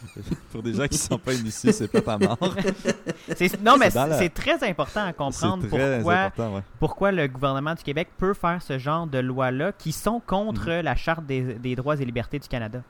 [0.51, 2.37] pour des gens qui ne sont pas initiés, c'est pas à mort.
[3.63, 6.61] Non, mais C'est la- très important à comprendre pourquoi, ouais.
[6.79, 10.81] pourquoi le gouvernement du Québec peut faire ce genre de lois-là qui sont contre Mhm.
[10.81, 12.81] la Charte des, des droits et libertés du Canada.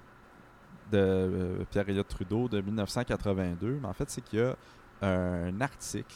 [0.92, 3.80] De euh, Pierre-Éliott Trudeau de 1982.
[3.82, 4.56] Mais en fait, c'est qu'il y a
[5.02, 6.16] un article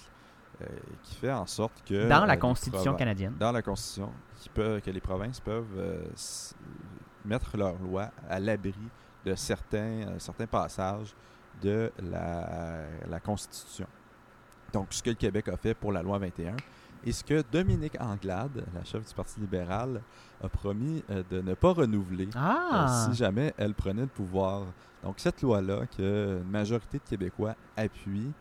[0.62, 0.66] euh,
[1.04, 2.08] qui fait en sorte que.
[2.08, 3.34] Dans euh, la les Constitution canadienne.
[3.40, 6.04] Dans la Constitution, qui peut, que les provinces peuvent euh,
[7.26, 8.74] mettre leurs lois à l'abri
[9.26, 11.16] de certains, euh, certains passages
[11.62, 13.88] de la, la Constitution.
[14.74, 16.56] Donc, ce que le Québec a fait pour la loi 21
[17.06, 20.02] et ce que Dominique Anglade, la chef du Parti libéral,
[20.44, 22.86] a promis euh, de ne pas renouveler Ah!
[23.08, 24.64] euh, si jamais elle prenait le pouvoir.
[25.04, 28.32] Donc, cette loi-là, que une majorité de Québécois appuient,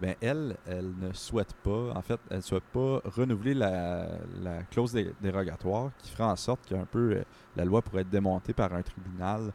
[0.00, 4.06] ben elle, elle ne souhaite pas, en fait, elle ne souhaite pas renouveler la,
[4.42, 7.22] la clause dé- dérogatoire qui ferait en sorte qu'un peu euh,
[7.56, 9.52] la loi pourrait être démontée par un tribunal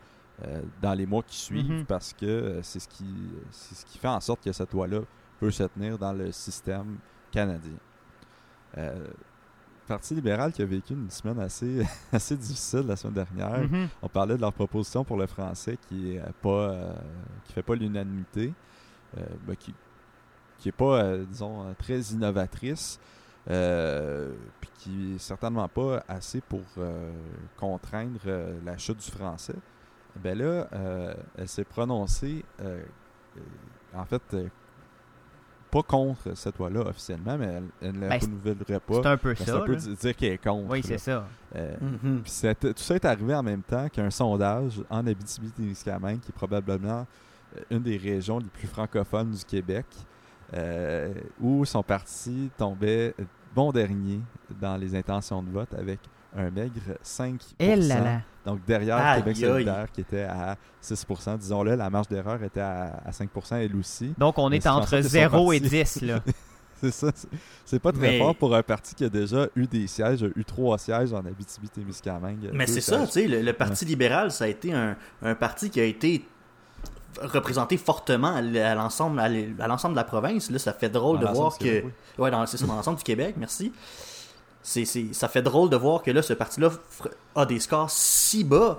[0.81, 1.85] dans les mois qui suivent Mhm.
[1.85, 3.03] parce que c'est ce, qui,
[3.51, 5.01] c'est ce qui fait en sorte que cette loi-là
[5.37, 6.95] peut se tenir dans le système
[7.29, 7.73] canadien.
[8.77, 9.07] Euh,
[9.89, 13.67] Parti libéral qui a vécu une semaine assez, assez difficile la semaine dernière.
[13.67, 13.87] Mhm.
[14.03, 16.93] On parlait de leur proposition pour le français qui est pas euh,
[17.45, 18.53] qui fait pas l'unanimité,
[19.17, 19.73] euh, ben, qui
[20.59, 22.99] qui est pas euh, disons très innovatrice.
[23.47, 26.61] puis qui est certainement pas assez pour
[27.57, 28.19] contraindre
[28.63, 29.55] la chute du français.
[30.17, 30.67] Ben là,
[31.35, 32.45] elle s'est prononcée,
[33.95, 34.35] en fait,
[35.71, 38.93] pas contre cette loi-là officiellement, mais elle, elle ne la Ben, renouvellerait pas.
[38.95, 39.77] c'est un peu Ben, ça, un peu là.
[39.79, 40.69] di- dire qu'elle est contre.
[40.71, 41.27] Oui, c'est ça.
[41.55, 42.21] Euh, Mhm.
[42.21, 46.33] puis c'est- tout ça est arrivé en même temps qu'un sondage en Abitibi-Témiscamingue, qui est
[46.35, 47.05] probablement
[47.57, 49.85] euh, une des régions les plus francophones du Québec,
[50.53, 51.11] euh,
[51.41, 53.15] où son parti tombait
[53.55, 54.19] bon dernier
[54.61, 55.99] dans les intentions de vote avec
[56.37, 58.21] un maigre 5 Eh là là.
[58.53, 59.43] Donc derrière Aïe, Québec aïe.
[59.43, 64.13] solidaire qui était à 6% Disons-le, la marge d'erreur était à, à 5 elle aussi.
[64.17, 66.19] Donc, on est entre sorte que son 0 et parti- 10, là.
[66.81, 67.11] c'est ça.
[67.65, 70.45] c'est- pas très Mais- fort pour un parti qui a déjà eu des sièges, eu
[70.45, 72.49] trois sièges en Abitibi-Témiscamingue.
[72.53, 75.69] Mais c'est ça, tu sais, le, le Parti libéral, ça a été un, un parti
[75.69, 76.25] qui a été
[77.21, 80.49] représenté fortement à l'ensemble à de la province.
[80.51, 81.63] Là, ça fait drôle Dans de voir que...
[81.63, 83.73] Québec, Ouais, dans, c'est ça, dans l'ensemble du Québec, merci.
[84.61, 86.69] C'est, ça fait drôle de voir que là, ce parti-là
[87.35, 88.77] a des scores si bas.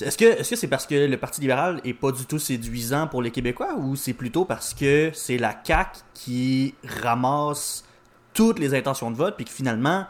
[0.00, 3.06] Est-ce que, est-ce que c'est parce que le Parti libéral est pas du tout séduisant
[3.08, 7.84] pour les Québécois ou c'est plutôt parce que c'est la CAQ qui ramasse
[8.34, 10.06] toutes les intentions de vote puis que finalement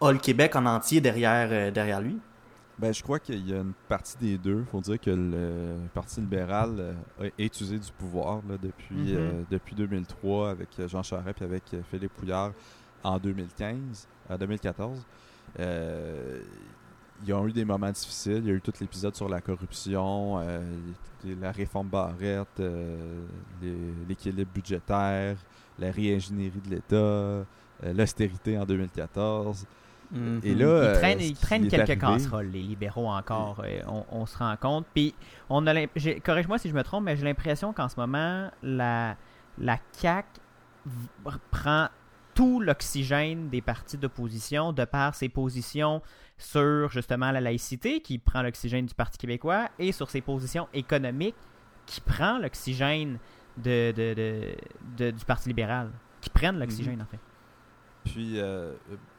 [0.00, 2.18] a le Québec en entier derrière, euh, derrière lui?
[2.78, 4.64] Ben, je crois qu'il y a une partie des deux.
[4.70, 9.16] faut dire que le Parti libéral euh, a est usé du pouvoir là, depuis, Mhm.
[9.18, 12.52] euh, depuis 2003 avec Jean Charest et avec Philippe Pouillard
[13.02, 15.04] en 2015, en 2014.
[15.60, 16.40] Euh,
[17.26, 18.40] ils ont eu des moments difficiles.
[18.44, 20.60] Il y a eu tout l'épisode sur la corruption, euh,
[21.40, 23.24] la réforme Barrette, euh,
[24.08, 25.36] l'équilibre budgétaire,
[25.78, 27.44] la réingénierie de l'État, euh,
[27.82, 29.66] l'austérité en 2014.
[30.42, 34.86] Et là, Ils traînent, quelques casseroles, les libéraux encore, on, on se rend compte.
[34.94, 35.14] Puis,
[35.50, 35.86] on a
[36.24, 39.16] corrige-moi si je me trompe, mais j'ai l'impression qu'en ce moment, la,
[39.58, 40.26] la CAQ
[41.50, 41.88] prend
[42.38, 46.00] tout l'oxygène des partis d'opposition de par ses positions
[46.36, 51.34] sur justement la laïcité, qui prend l'oxygène du Parti québécois, et sur ses positions économiques,
[51.84, 53.18] qui prend l'oxygène
[53.56, 54.56] de, de- de-
[54.96, 55.90] de- du Parti libéral.
[56.20, 57.18] Qui prennent l'oxygène, en fait.
[58.04, 58.72] Puis, euh,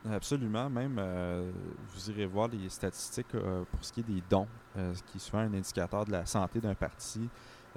[0.09, 1.51] absolument, même, euh,
[1.93, 4.47] vous irez voir les statistiques euh, pour ce qui est des dons,
[4.77, 7.27] ce qui est souvent un indicateur de la santé d'un parti.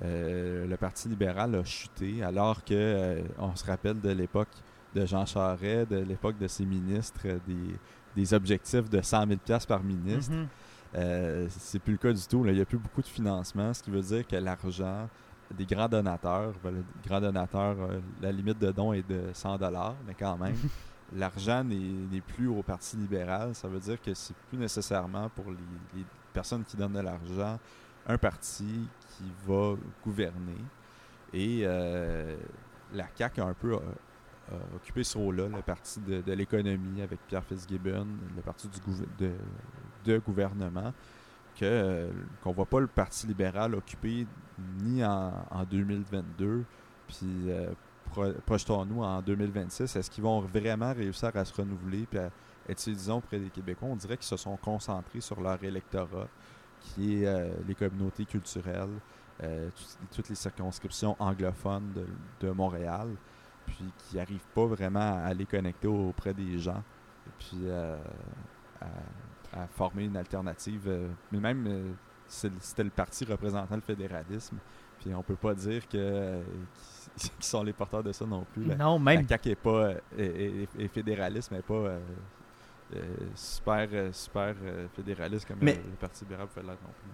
[0.00, 4.48] Le Parti libéral a chuté, alors que on se rappelle de l'époque
[4.94, 7.76] de Jean Charest, de l'époque de ses ministres, euh, des,
[8.14, 10.32] des objectifs de 100 000 piastres par ministre.
[10.32, 10.48] Mhm.
[10.94, 12.44] Euh, c'est plus le cas du tout.
[12.44, 12.52] là.
[12.52, 15.08] Il n'y a plus beaucoup de financement, ce qui veut dire que l'argent
[15.50, 19.58] des grands donateurs, ben, le grand donateur, euh, la limite de don est de 100
[20.06, 20.56] mais quand même,
[21.14, 23.54] l'argent n'est n'est plus au Parti libéral.
[23.54, 27.58] Ça veut dire que c'est plus nécessairement pour les, les personnes qui donnent de l'argent
[28.06, 29.74] un parti qui va
[30.04, 30.58] gouverner.
[31.32, 32.36] Et euh,
[32.92, 33.78] la CAQ a un peu
[34.52, 39.08] euh, occupé ce rôle-là, le parti de, l'économie avec Pierre Fitzgibbon, le parti du gouver-
[40.06, 40.92] de, gouvernement,
[42.42, 44.26] qu'on voit pas le Parti libéral occuper
[44.82, 46.64] ni en, en 2022,
[47.08, 47.70] puis euh,
[48.10, 49.94] pro- projetons-nous en 2026.
[49.96, 52.30] Est-ce qu'ils vont vraiment réussir à se renouveler puis à
[52.68, 53.88] être disons auprès des Québécois?
[53.90, 56.26] On dirait qu'ils se sont concentrés sur leur électorat,
[56.80, 58.88] qui est euh, les communautés culturelles,
[59.42, 61.92] euh, tout- toutes les circonscriptions anglophones
[62.40, 63.08] de Montréal,
[63.66, 66.82] puis qui n'arrivent pas vraiment à les connecter auprès des gens,
[67.26, 67.96] et puis euh,
[68.80, 70.84] à, à former une alternative.
[70.86, 71.92] euh, mais même, euh,
[72.26, 74.56] c'était le parti représentant le fédéralisme,
[75.00, 76.40] puis on peut pas dire que
[77.16, 78.64] qu'ils qu'ils sont les porteurs de ça non plus.
[78.64, 80.22] La- Non, même- La CAQ est pas euh, est,
[80.62, 82.00] est- est fédéraliste, mais pas euh,
[82.94, 87.10] euh, super, super euh, fédéraliste comme Mais- euh, le Parti libéral peut l'être non plus.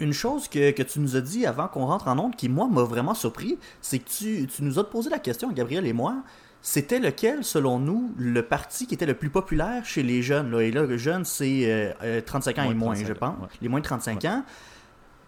[0.00, 2.66] Une chose que, que tu nous as dit avant qu'on rentre en onde qui, moi,
[2.68, 6.16] m'a vraiment surpris, c'est que tu, tu nous as posé la question, Gabriel et moi,
[6.62, 10.50] c'était lequel, selon nous, le parti qui était le plus populaire chez les jeunes.
[10.50, 10.62] Là?
[10.62, 13.28] Et là, le jeune, c'est euh, euh, 35 ans Moins et moins, 35 je pense.
[13.28, 13.48] ans, ouais.
[13.60, 14.44] Les moins de 35 ans.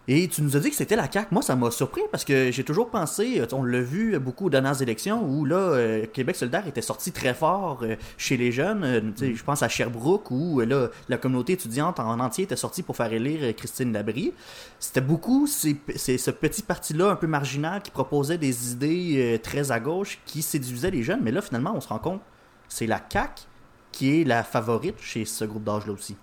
[0.09, 1.29] Et tu nous as dit que c'était la CAQ.
[1.33, 4.51] Moi, ça m'a surpris parce que j'ai toujours pensé, euh, on l'a vu beaucoup aux
[4.51, 8.85] dernières élections, où là, euh, Québec solidaire était sorti très fort euh, chez les jeunes.
[8.85, 12.85] Euh, sais, Je pense à Sherbrooke, où là, la communauté étudiante en entier était sortie
[12.85, 14.33] pour faire élire Christine Labrie.
[14.79, 19.73] C'était beaucoup ces- ces- ce petit parti-là un peu marginal qui proposait des idées très
[19.73, 21.21] à gauche, qui séduisait les jeunes.
[21.23, 22.21] Mais là, finalement, on se rend compte
[22.69, 23.43] c'est la CAQ
[23.91, 26.17] qui est la favorite chez ce groupe d'âge-là aussi.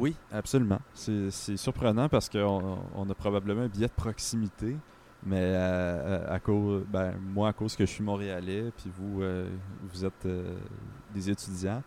[0.00, 0.80] Oui, absolument.
[0.94, 4.76] C'est surprenant parce qu'on on a probablement un billet de proximité,
[5.24, 9.22] mais euh, à, à cause, ben, moi, à cause que je suis montréalais, puis vous,
[9.22, 9.46] euh,
[9.92, 10.54] vous êtes euh,
[11.14, 11.82] des étudiants.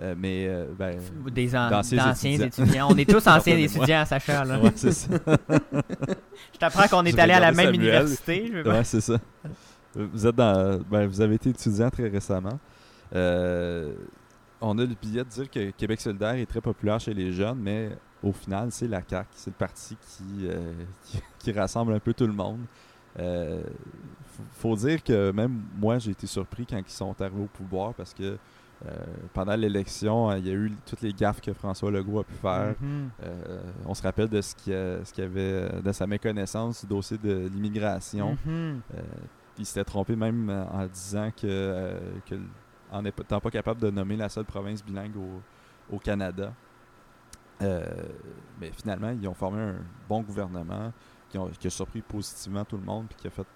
[0.00, 0.98] euh, mais euh, ben,
[1.34, 2.88] Des an- d'anciens d'anciens étudiants.
[2.90, 4.60] On est tous anciens étudiants, Sacha, là.
[4.60, 5.08] Ouais, c'est ça.
[6.52, 7.74] Je t'apprends qu'on est allé à la même Samuel.
[7.82, 9.18] université, je Ouais, c'est ça.
[9.94, 12.58] Vous êtes dans, ben, vous avez été étudiant très récemment.
[13.14, 13.94] Euh,
[14.60, 17.58] on a le billet de dire que Québec solidaire est très populaire chez les jeunes,
[17.58, 17.90] mais
[18.22, 20.72] au final, c'est la CAQ, c'est le parti qui, euh,
[21.04, 22.60] qui, qui rassemble un peu tout le monde.
[23.18, 23.62] Euh,
[24.52, 28.12] faut, dire que même moi, j'ai été surpris quand ils sont arrivés au pouvoir parce
[28.12, 28.36] que
[28.84, 28.90] euh,
[29.32, 32.34] pendant l'élection, euh, il y a eu toutes les gaffes que François Legault a pu
[32.34, 32.74] faire.
[32.80, 33.10] Mhm.
[33.22, 37.48] Euh, on se rappelle de ce qu'il y avait de sa méconnaissance du dossier de
[37.52, 38.36] l'immigration.
[38.44, 38.80] Mhm.
[38.94, 39.02] Euh,
[39.58, 41.98] il s'était trompé même en disant que,
[42.96, 45.16] en n'étant pas capable de nommer la seule province bilingue
[45.90, 46.52] au, Canada.
[47.62, 47.84] Euh,
[48.60, 49.76] mais finalement, ils ont formé un
[50.08, 50.92] bon gouvernement
[51.28, 53.46] qui, a surpris positivement tout le monde puis qui a fait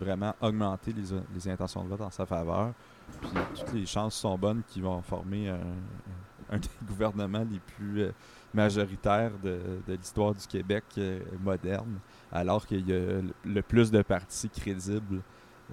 [0.00, 2.72] vraiment augmenter les, intentions de vote en sa faveur.
[3.20, 8.12] Puis toutes les chances sont bonnes qu'ils vont former un, des gouvernements les plus euh,
[8.54, 11.98] majoritaires de, l'histoire du Québec euh, moderne,
[12.32, 15.22] alors qu'il y a le plus de partis crédibles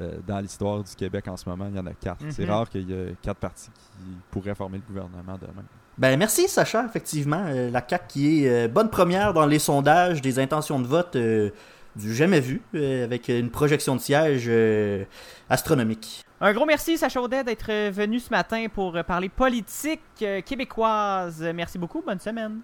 [0.01, 1.67] euh, dans l'histoire du Québec en ce moment.
[1.69, 2.23] Il y en a quatre.
[2.29, 2.49] C'est Mhm.
[2.51, 5.63] rare qu'il y ait quatre partis qui pourraient former le gouvernement demain.
[5.97, 7.43] Ben merci Sacha, effectivement.
[7.47, 11.15] Euh, la CAQ qui est euh, bonne première dans les sondages des intentions de vote
[11.15, 11.49] euh,
[11.95, 15.03] du jamais vu, euh, avec une projection de siège euh,
[15.49, 16.23] astronomique.
[16.39, 21.41] Un gros merci, Sacha Audet, d'être venu ce matin pour parler politique euh, québécoise.
[21.55, 22.03] Merci beaucoup.
[22.05, 22.59] Bonne semaine.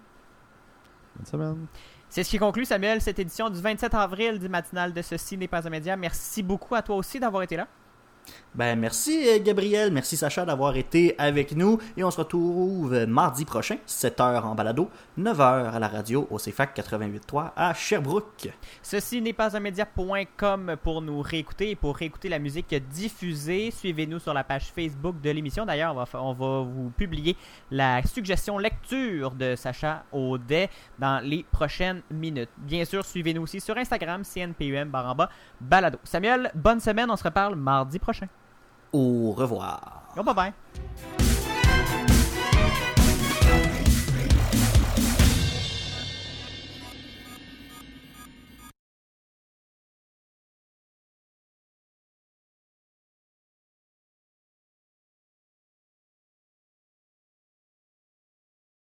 [1.16, 1.66] Bonne semaine.
[2.14, 5.48] C'est ce qui conclut, Samuel, cette édition du 27 avril du matinal de Ceci n'est
[5.48, 5.96] pas un média.
[5.96, 7.66] Merci beaucoup à toi aussi d'avoir été là.
[8.54, 13.44] Ben merci euh, Gabriel, merci Sacha d'avoir été avec nous et on se retrouve mardi
[13.44, 18.50] prochain, 7h en balado, 9h à la radio au CFAC 88.3 à Sherbrooke.
[18.80, 23.72] Ceci n'est pas un média.com pour nous réécouter et pour réécouter la musique diffusée.
[23.72, 25.66] Suivez-nous sur la page Facebook de l'émission.
[25.66, 27.36] D'ailleurs, on va, vous publier
[27.72, 30.70] la suggestion lecture de Sacha Audet
[31.00, 32.50] dans les prochaines minutes.
[32.58, 35.28] Bien sûr, suivez-nous aussi sur Instagram, CNPUM, bas,
[35.60, 35.98] balado.
[36.04, 37.10] Samuel, bonne semaine.
[37.10, 38.13] On se reparle mardi prochain.
[38.94, 40.14] Au revoir.
[40.16, 41.23] Oh, bye bye.